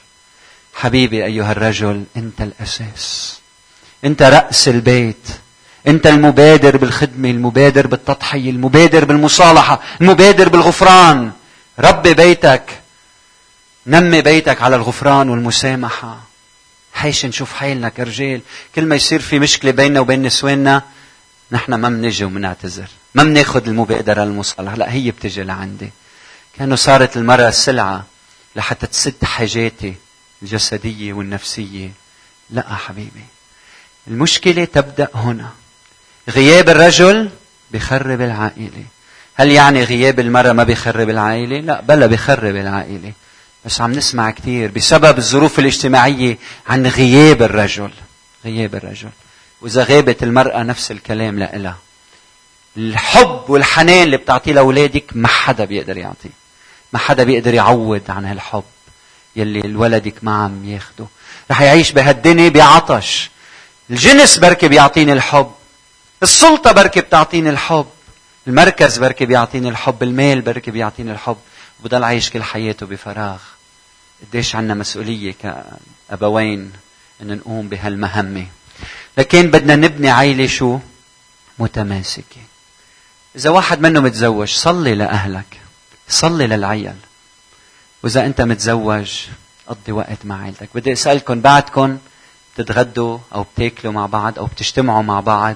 حبيبي 0.73 1.25
أيها 1.25 1.51
الرجل 1.51 2.04
أنت 2.17 2.41
الأساس. 2.41 3.39
أنت 4.06 4.21
رأس 4.21 4.67
البيت. 4.67 5.28
أنت 5.88 6.08
المبادر 6.08 6.78
بالخدمة 6.78 7.30
المبادر 7.30 7.88
بالتضحية 7.88 8.49
المبادر 8.49 9.06
بالمصالحة 9.06 9.82
المبادر 10.01 10.49
بالغفران. 10.49 11.32
ربي 11.80 12.13
بيتك. 12.13 12.82
نمي 13.88 14.21
بيتك 14.21 14.62
على 14.62 14.76
الغفران 14.76 15.30
والمسامحة. 15.30 16.19
حيش 16.93 17.26
نشوف 17.26 17.54
حالنا 17.54 17.89
كرجال. 17.89 18.41
كل 18.76 18.86
ما 18.86 18.95
يصير 18.95 19.21
في 19.21 19.39
مشكلة 19.39 19.71
بيننا 19.71 20.00
وبين 20.00 20.21
نسواننا 20.21 20.82
نحن 21.52 21.74
ما 21.74 21.89
بنجي 21.89 22.26
وبنعتذر 22.26 22.88
ما 23.15 23.24
بناخذ 23.24 23.67
المبادرة 23.67 24.24
المصالحة. 24.24 24.76
لا 24.76 24.91
هي 24.91 25.12
بتجي 25.12 25.43
لعندي. 25.43 25.89
كانوا 26.58 26.76
صارت 26.76 27.17
المرأة 27.17 27.50
سلعة 27.50 28.06
لحتى 28.56 28.88
تسد 28.88 29.24
حاجاتي 29.24 29.95
الجسدية 30.41 31.13
والنفسية. 31.13 31.91
لا 32.50 32.76
حبيبي. 32.76 33.26
المشكلة 34.08 34.65
تبدأ 34.65 35.08
هنا. 35.15 35.50
غياب 36.30 36.69
الرجل 36.69 37.30
بخرب 37.71 38.21
العائلة. 38.21 38.84
هل 39.36 39.52
يعني 39.52 39.84
غياب 39.84 40.19
المرأة 40.19 40.54
ما 40.54 40.63
بيخرب 40.63 41.10
العائلة؟ 41.10 41.60
لا 41.60 41.82
بلا 41.82 42.06
بيخرب 42.06 42.56
العائلة. 42.56 43.12
بس 43.65 43.82
عم 43.82 43.91
نسمع 43.91 44.32
كثير 44.32 44.71
بسبب 44.71 45.17
الظروف 45.17 45.60
الاجتماعية 45.60 46.38
عن 46.67 46.88
غياب 46.88 47.41
الرجل. 47.41 47.91
غياب 48.45 48.75
الرجل. 48.75 49.10
وإذا 49.62 49.84
غابت 49.84 50.23
المرأة 50.23 50.63
نفس 50.63 50.91
الكلام 50.91 51.39
لإلها. 51.39 51.78
الحب 52.78 53.43
والحنان 53.47 54.04
اللي 54.04 54.17
بتعطيه 54.17 54.54
لأولادك 54.54 55.04
ما 55.12 55.28
حدا 55.28 55.65
بيقدر 55.65 55.97
يعطيه. 55.97 56.30
ما 56.93 56.99
حدا 56.99 57.23
بيقدر 57.23 57.54
يعوض 57.54 58.01
عن 58.10 58.25
هالحب 58.25 58.63
يلي 59.36 59.60
الولدك 59.60 60.15
ما 60.21 60.43
عم 60.43 60.65
ياخده. 60.65 61.06
رح 61.51 61.62
يعيش 61.62 61.91
بهالدنيا 61.91 62.49
بعطش. 62.49 63.30
الجنس 63.89 64.38
بركي 64.38 64.67
بيعطيني 64.67 65.13
الحب. 65.13 65.51
السلطة 66.23 66.71
بركي 66.71 67.01
بتعطيني 67.01 67.49
الحب. 67.49 67.88
المركز 68.47 68.97
بركي 68.97 69.25
بيعطيني 69.25 69.69
الحب. 69.69 70.04
المال 70.04 70.41
بركي 70.41 70.71
بيعطيني 70.71 71.12
الحب. 71.12 71.38
وبضل 71.80 72.04
عايش 72.04 72.30
كل 72.30 72.43
حياته 72.43 72.86
بفراغ. 72.86 73.39
قديش 74.21 74.56
عنا 74.56 74.73
مسؤولية 74.73 75.36
كأبوين 76.10 76.71
أن 77.21 77.38
نقوم 77.38 77.69
بهالمهمة. 77.69 78.47
لكن 79.17 79.51
بدنا 79.51 79.75
نبني 79.75 80.10
عيلة 80.10 80.47
شو؟ 80.47 80.80
متماسكة. 81.60 82.41
إذا 83.36 83.49
واحد 83.49 83.82
منه 83.82 83.99
متزوج 83.99 84.49
صلي 84.49 84.95
لأهلك. 84.95 85.62
صلي 86.10 86.47
للعيال. 86.47 86.95
وإذا 88.04 88.25
أنت 88.25 88.41
متزوج 88.41 89.12
قضي 89.67 89.91
وقت 89.91 90.25
مع 90.25 90.43
عيلتك. 90.43 90.69
بدي 90.75 90.93
أسألكم 90.93 91.41
بعدكم 91.41 91.97
بتتغدوا 92.56 93.17
أو 93.36 93.43
بتأكلوا 93.43 93.93
مع 93.93 94.06
بعض 94.06 94.39
أو 94.39 94.45
بتجتمعوا 94.45 95.04
مع 95.04 95.19
بعض؟ 95.19 95.56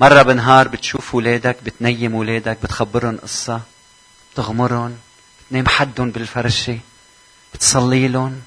مرة 0.00 0.22
بالنهار 0.22 0.68
بتشوف 0.68 1.14
ولادك 1.14 1.56
بتنيم 1.64 2.14
ولادك 2.14 2.58
بتخبرهم 2.62 3.16
قصة 3.16 3.60
بتغمرهم 4.32 4.96
بتنام 5.46 5.68
حدهم 5.68 6.10
بالفرشة. 6.10 6.78
بتصلي 7.54 8.08
لهم 8.08 8.40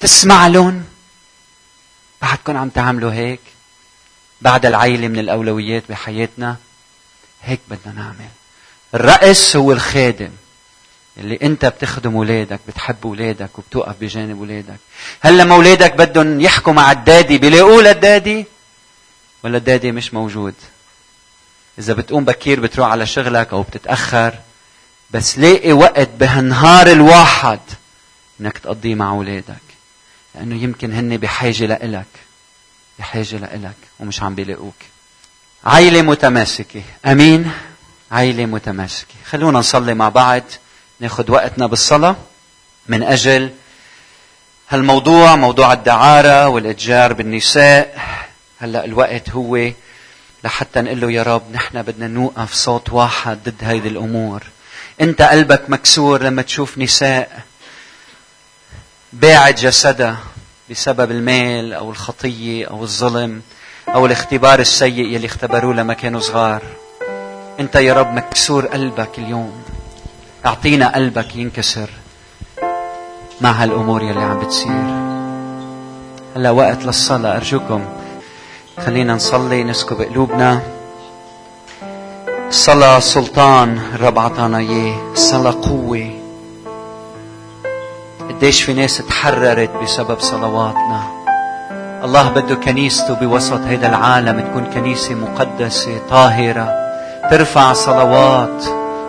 بتسمع 0.00 0.46
لهم. 0.46 0.84
بعدكم 2.22 2.56
عم 2.56 2.68
تعملوا 2.68 3.12
هيك؟ 3.12 3.40
بعد 4.40 4.66
العيلة 4.66 5.08
من 5.08 5.18
الأولويات 5.18 5.82
بحياتنا؟ 5.88 6.56
هيك 7.42 7.60
بدنا 7.68 7.94
نعمل. 7.94 8.28
الرأس 8.94 9.56
هو 9.56 9.72
الخادم. 9.72 10.30
اللي 11.16 11.38
انت 11.42 11.66
بتخدم 11.66 12.16
اولادك 12.16 12.60
بتحب 12.68 12.96
اولادك 13.04 13.58
وبتوقف 13.58 13.94
بجانب 14.00 14.38
اولادك 14.38 14.78
هل 15.20 15.38
لما 15.38 15.54
اولادك 15.54 15.94
بدهم 15.94 16.40
يحكوا 16.40 16.72
مع 16.72 16.92
الدادي 16.92 17.38
بيلاقوا 17.38 17.82
للدادي؟ 17.82 18.44
ولا 19.42 19.56
الدادي 19.58 19.92
مش 19.92 20.14
موجود؟ 20.14 20.54
إذا 21.78 21.92
بتقوم 21.92 22.24
بكير 22.24 22.60
بتروح 22.60 22.88
على 22.88 23.06
شغلك 23.06 23.52
أو 23.52 23.62
بتتأخر. 23.62 24.34
بس 25.10 25.38
لاقي 25.38 25.72
وقت 25.72 26.08
بهالنهار 26.08 26.86
الواحد 26.86 27.60
إنك 28.40 28.58
تقضيه 28.58 28.94
مع 28.94 29.10
أولادك. 29.10 29.64
لأنه 30.34 30.62
يمكن 30.62 30.92
هن 30.92 31.16
بحاجة 31.16 31.66
لإلك. 31.66 32.06
بحاجة 32.98 33.36
لإلك 33.36 33.76
ومش 34.00 34.22
عم 34.22 34.34
بيلاقوك. 34.34 34.74
عيلة 35.64 36.02
متماسكة. 36.02 36.82
أمين؟ 37.06 37.50
عيلة 38.12 38.46
متماسكة. 38.46 39.14
خلونا 39.26 39.58
نصلي 39.58 39.94
مع 39.94 40.08
بعض. 40.08 40.42
ناخذ 41.00 41.30
وقتنا 41.30 41.66
بالصلاة. 41.66 42.16
من 42.88 43.02
أجل 43.02 43.50
هالموضوع 44.68 45.36
موضوع 45.36 45.72
الدعارة 45.72 46.48
والإتجار 46.48 47.12
بالنساء. 47.12 47.98
هلأ 48.58 48.84
الوقت 48.84 49.30
هو 49.30 49.70
لحتى 50.44 50.80
نقول 50.80 51.00
له 51.00 51.12
يا 51.12 51.22
رب 51.22 51.42
نحن 51.52 51.82
بدنا 51.82 52.08
نوقف 52.08 52.52
صوت 52.52 52.92
واحد 52.92 53.38
ضد 53.44 53.64
هذه 53.64 53.88
الأمور. 53.88 54.42
أنت 55.00 55.22
قلبك 55.22 55.70
مكسور 55.70 56.22
لما 56.22 56.42
تشوف 56.42 56.78
نساء. 56.78 57.42
باعت 59.14 59.60
جسدها 59.60 60.16
بسبب 60.70 61.10
المال 61.10 61.72
أو 61.72 61.90
الخطية 61.90 62.66
أو 62.66 62.82
الظلم 62.82 63.42
أو 63.88 64.06
الاختبار 64.06 64.60
السيء 64.60 65.06
يلي 65.06 65.26
اختبروه 65.26 65.74
لما 65.74 65.94
كانوا 65.94 66.20
صغار. 66.20 66.62
أنت 67.60 67.76
يا 67.76 67.94
رب 67.94 68.12
مكسور 68.12 68.66
قلبك 68.66 69.18
اليوم. 69.18 69.62
أعطينا 70.46 70.94
قلبك 70.94 71.36
ينكسر. 71.36 71.90
مع 73.40 73.50
هالأمور 73.50 74.02
يلي 74.02 74.20
عم 74.20 74.40
بتصير. 74.40 74.84
هلا 76.36 76.50
وقت 76.50 76.84
للصلاة. 76.84 77.36
أرجوكم 77.36 77.84
خلينا 78.86 79.14
نصلي 79.14 79.64
نسكب 79.64 80.00
قلوبنا. 80.00 80.62
الصلاة 82.48 82.98
سلطان 82.98 83.78
الرب 83.94 84.18
عطانا 84.18 84.58
إياه. 84.58 85.12
الصلاة 85.12 85.60
قوة. 85.62 86.23
قديش 88.28 88.62
في 88.62 88.72
ناس 88.72 88.98
تحررت 88.98 89.70
بسبب 89.82 90.18
صلواتنا. 90.18 91.00
الله 92.04 92.28
بده 92.30 92.54
كنيسته 92.54 93.14
بوسط 93.14 93.60
هذا 93.60 93.88
العالم 93.88 94.40
تكون 94.40 94.64
كنيسة 94.74 95.14
مقدسة 95.14 95.98
طاهرة. 96.10 96.72
ترفع 97.30 97.72
صلوات 97.72 98.64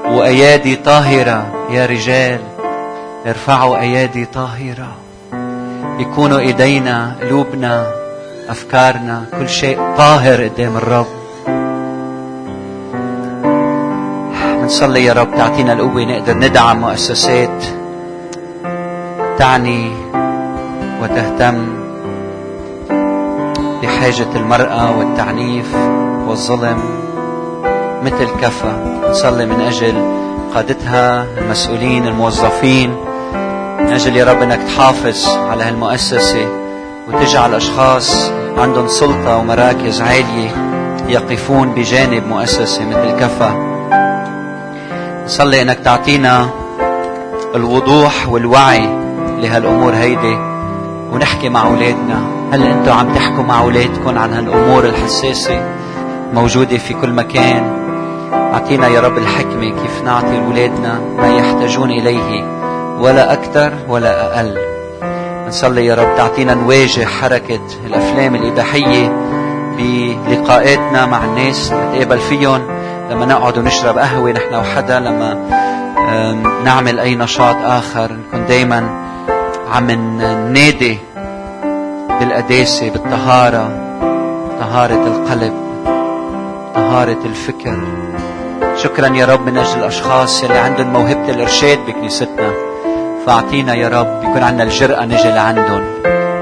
وأيادي 0.06 0.76
طاهرة. 0.76 1.68
يا 1.70 1.86
رجال 1.86 2.40
ارفعوا 3.28 3.78
أيادي 3.78 4.26
طاهرة. 4.26 4.92
يكونوا 6.00 6.40
إيدينا 6.40 7.16
قلوبنا 7.22 7.92
أفكارنا 8.50 9.24
كل 9.40 9.50
شيء 9.50 9.78
طاهر 9.98 10.44
قدام 10.44 10.78
الرب. 10.78 11.08
بنصلي 14.62 15.06
يا 15.06 15.14
رب 15.14 15.36
تعطينا 15.36 15.74
القوة 15.74 16.04
نقدر 16.04 16.34
ندعم 16.34 16.82
مؤسسات 16.82 17.64
تعني 19.40 19.92
وتهتم 21.02 21.68
بحاجة 23.84 24.28
المرأة 24.36 24.98
والتعنيف 24.98 25.76
والظلم 26.28 26.80
مثل 28.04 28.30
كفى 28.42 29.02
نصلي 29.10 29.46
من 29.46 29.62
أجل 29.62 29.94
قادتها 30.56 31.26
المسؤولين 31.38 32.08
الموظفين 32.08 32.90
من 33.80 33.94
أجل 33.94 34.16
يا 34.16 34.26
رب 34.34 34.42
أنك 34.42 34.60
تحافظ 34.64 35.28
على 35.38 35.64
هالمؤسسة 35.64 36.48
وتجعل 37.08 37.56
أشخاص 37.56 38.32
عندهم 38.58 38.88
سلطة 38.88 39.38
ومراكز 39.38 40.02
عالية 40.02 40.50
يقفون 41.08 41.72
بجانب 41.72 42.28
مؤسسة 42.28 42.86
مثل 42.90 43.12
كفى 43.20 43.76
نصلي 45.26 45.62
أنك 45.62 45.80
تعطينا 45.80 46.50
الوضوح 47.56 48.30
والوعي 48.30 49.05
لهالأمور 49.42 49.94
هيدي 49.94 50.38
ونحكي 51.12 51.50
مع 51.50 51.68
أولادنا. 51.68 52.20
هل 52.52 52.64
أنتم 52.64 52.92
عم 52.92 53.14
تحكوا 53.14 53.44
مع 53.44 53.60
أولادكم 53.60 54.18
عن 54.18 54.34
هالأمور 54.34 54.86
الحساسة 54.86 55.64
موجودة 56.34 56.78
في 56.78 56.94
كل 56.94 57.14
مكان؟ 57.14 57.86
أعطينا 58.34 58.88
يا 58.88 59.00
رب 59.00 59.18
الحكمة 59.18 59.70
كيف 59.70 60.04
نعطي 60.06 60.38
لأولادنا 60.38 61.00
ما 61.18 61.28
يحتاجون 61.38 61.92
إليه 61.92 62.44
ولا 63.00 63.34
أكثر 63.34 63.74
ولا 63.90 64.26
أقل. 64.26 64.58
نصلي 65.48 65.86
يا 65.86 65.96
رب 65.96 66.18
تعطينا 66.18 66.54
نواجه 66.54 67.06
حركة 67.06 67.60
الأفلام 67.86 68.36
الإباحية 68.36 69.14
بلقاءاتنا 69.78 71.06
مع 71.06 71.26
الناس 71.26 71.72
نتقابل 71.72 72.20
فيهم. 72.20 72.62
لما 73.12 73.26
نقعد 73.26 73.58
ونشرب 73.58 73.98
قهوة 73.98 74.32
نحن 74.32 74.56
وحدا 74.56 75.00
لما 75.00 75.38
نعمل 76.64 77.00
أي 77.00 77.16
نشاط 77.16 77.56
آخر. 77.64 78.12
نكون 78.12 78.46
دايما 78.46 78.90
عم 79.72 79.92
ننادي 79.92 80.98
بالقداسة 82.20 82.90
بالطهارة 82.90 83.70
طهارة 84.60 85.08
القلب 85.08 85.54
طهارة 86.76 87.20
الفكر. 87.26 87.78
شكرا 88.76 89.08
يا 89.08 89.26
رب 89.26 89.46
من 89.46 89.58
أجل 89.58 89.80
الأشخاص 89.80 90.44
اللي 90.44 90.58
عندهم 90.58 90.94
موهبة 90.94 91.30
الإرشاد 91.30 91.80
بكنيستنا. 91.88 92.54
فأعطينا 93.26 93.74
يا 93.74 93.88
رب 93.88 94.24
يكون 94.24 94.44
عندنا 94.44 94.64
الجرأة 94.64 95.06
نجي 95.06 95.30
لعندهم 95.30 95.84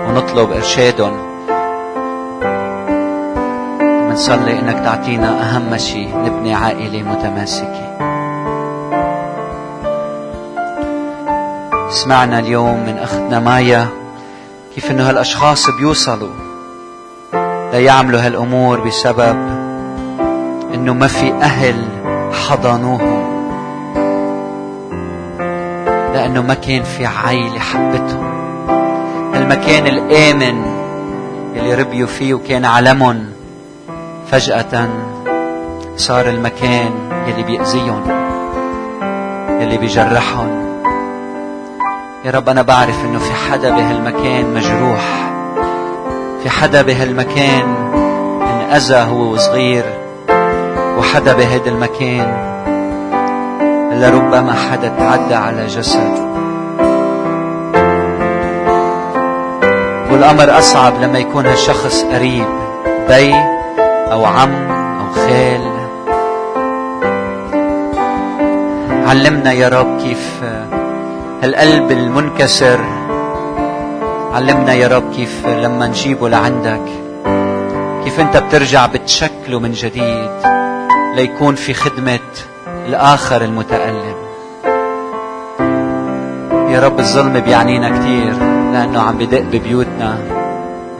ونطلب 0.07 0.51
إرشادهم. 0.51 1.17
بنصلي 4.09 4.59
إنك 4.59 4.79
تعطينا 4.79 5.29
أهم 5.41 5.77
شيء 5.77 6.17
نبني 6.17 6.55
عائلة 6.55 7.03
متماسكة. 7.03 8.12
سمعنا 11.93 12.39
اليوم 12.39 12.85
من 12.85 12.97
أختنا 12.97 13.39
مايا 13.39 13.87
كيف 14.75 14.91
إنه 14.91 15.09
هالأشخاص 15.09 15.69
بيوصلوا 15.69 16.29
ليعملوا 17.73 18.19
هالأمور 18.19 18.79
بسبب 18.79 19.35
إنه 20.73 20.93
ما 20.93 21.07
في 21.07 21.33
أهل 21.33 21.85
حضنوهم 22.31 23.23
لأنه 26.13 26.41
ما 26.41 26.53
كان 26.53 26.83
في 26.83 27.05
عيلة 27.05 27.59
حبتهم. 27.59 28.33
المكان 29.35 29.87
الآمن 29.87 30.65
يلي 31.55 31.75
ربيوا 31.75 32.07
فيه 32.07 32.33
وكان 32.33 32.65
علمهم 32.65 33.25
فجأة 34.31 34.89
صار 35.97 36.29
المكان 36.29 36.91
يلي 37.27 37.43
بيأذيهم 37.43 38.03
يلي 39.61 39.77
بيجرحهم. 39.77 40.62
يا 42.25 42.31
رب 42.31 42.49
أنا 42.49 42.61
بعرف 42.61 43.05
إنه 43.05 43.19
في 43.19 43.33
حدا 43.33 43.69
بهالمكان 43.69 44.53
مجروح 44.53 45.01
في 46.43 46.49
حدا 46.49 46.81
بهالمكان 46.81 47.75
انأذى 48.41 48.95
هو 48.95 49.33
وصغير 49.33 49.83
وحدا 50.97 51.33
بهذا 51.33 51.69
المكان 51.69 52.53
لربما 53.91 54.53
حدا 54.53 54.87
تعدى 54.87 55.35
على 55.35 55.67
جسد. 55.67 56.33
والأمر 60.11 60.57
أصعب 60.57 60.93
لما 61.01 61.19
يكون 61.19 61.45
هالشخص 61.45 62.03
قريب 62.03 62.45
بي 63.09 63.35
أو 64.11 64.25
عم 64.25 64.53
أو 64.71 65.13
خال. 65.13 65.73
علمنا 69.07 69.51
يا 69.51 69.67
رب 69.67 69.97
كيف 70.01 70.41
هالقلب 71.43 71.91
المنكسر. 71.91 72.79
علمنا 74.33 74.73
يا 74.73 74.87
رب 74.87 75.11
كيف 75.15 75.47
لما 75.47 75.87
نجيبه 75.87 76.29
لعندك 76.29 76.81
كيف 78.03 78.19
انت 78.19 78.37
بترجع 78.37 78.85
بتشكله 78.85 79.59
من 79.59 79.71
جديد 79.71 80.29
ليكون 81.15 81.55
في 81.55 81.73
خدمة 81.73 82.19
الآخر 82.87 83.41
المتألم. 83.41 84.15
يا 86.69 86.79
رب 86.79 86.99
الظلم 86.99 87.39
بيعنينا 87.39 87.89
كثير 87.89 88.33
لأنه 88.73 89.01
عم 89.01 89.17
بدق 89.17 89.41
ببيوتنا 89.41 90.17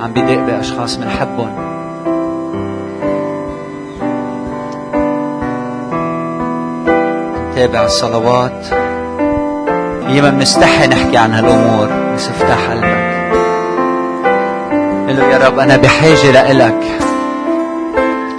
عم 0.01 0.11
بدق 0.11 0.39
بأشخاص 0.39 0.95
بنحبهم 0.95 1.55
تابع 7.55 7.83
الصلوات. 7.83 8.82
ياما 10.07 10.29
بنستحي 10.29 10.87
نحكي 10.87 11.17
عن 11.17 11.33
هالأمور. 11.33 11.89
بس 12.15 12.29
افتح 12.29 12.69
قلبك. 12.71 13.13
قل 15.07 15.19
يا 15.31 15.47
رب 15.47 15.59
أنا 15.59 15.77
بحاجة 15.77 16.31
لإلك. 16.31 16.83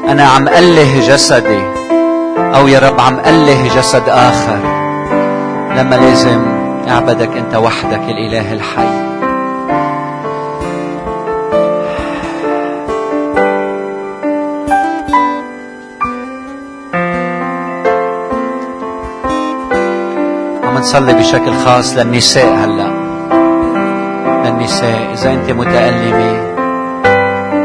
أنا 0.09 0.25
عم 0.25 0.49
أله 0.49 1.01
جسدي. 1.09 1.63
أو 2.39 2.69
يا 2.69 2.79
رب 2.79 3.01
عم 3.01 3.19
أله 3.19 3.69
جسد 3.77 4.09
آخر. 4.09 4.59
لما 5.77 5.95
لازم 5.95 6.43
أعبدك 6.89 7.37
أنت 7.37 7.55
وحدك 7.55 8.03
الإله 8.09 8.53
الحي. 8.53 9.04
نصلي 20.85 21.15
بشكل 21.15 21.53
خاص 21.65 21.97
للنساء 21.97 22.55
هلا. 22.55 22.89
للنساء 24.45 25.13
إذا 25.13 25.33
أنت 25.33 25.51
متألمة 25.51 26.55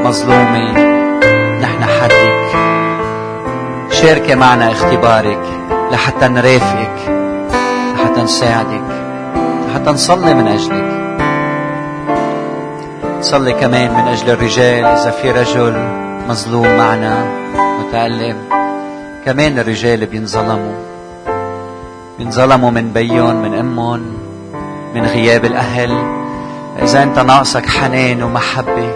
مظلومة 0.08 0.72
نحن 1.62 1.84
حدك. 1.84 2.50
شاركي 3.92 4.36
معنا 4.36 4.72
اختبارك 4.72 5.40
لحتى 5.92 6.28
نرافقك 6.28 6.98
لحتى 7.96 8.22
نساعدك 8.22 8.90
لحتى 9.68 9.90
نصلي 9.92 10.34
من 10.34 10.48
أجلك. 10.48 10.92
نصلي 13.20 13.54
كمان 13.54 13.94
من 13.94 14.08
أجل 14.08 14.30
الرجال 14.30 14.86
إذا 14.86 15.12
في 15.12 15.32
رجل 15.32 15.74
مظلوم 16.30 16.68
معنا 16.78 17.26
متألم 17.80 18.38
كمان 19.26 19.60
الرجال 19.60 20.06
بينظلموا. 20.06 20.99
بينظلموا 22.20 22.72
من 22.72 22.92
بيهم 22.94 23.42
من 23.42 23.54
أمهم 23.54 24.02
من 24.96 25.06
غياب 25.06 25.46
الأهل. 25.46 25.92
إذا 26.82 27.04
أنت 27.04 27.20
ناقصك 27.20 27.66
حنان 27.66 28.24
ومحبة 28.24 28.92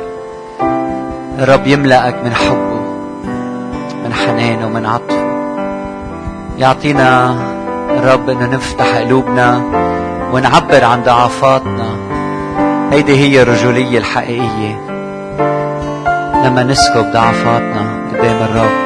الرب 1.39 1.67
يملأك 1.67 2.15
من 2.23 2.33
حبه 2.33 2.83
من 4.05 4.13
حنانه 4.13 4.65
ومن 4.65 4.86
عطفه 4.86 5.23
يعطينا 6.57 7.36
الرب 7.97 8.29
إنه 8.29 8.45
نفتح 8.45 8.97
قلوبنا 8.97 9.62
ونعبر 10.33 10.83
عن 10.83 11.03
ضعفاتنا. 11.03 11.95
هيدي 12.91 13.17
هي 13.17 13.41
الرجولية 13.41 13.97
الحقيقية. 13.97 14.75
لما 16.45 16.63
نسكب 16.63 17.12
ضعفاتنا 17.12 17.81
قدام 18.12 18.38
الرب. 18.49 18.82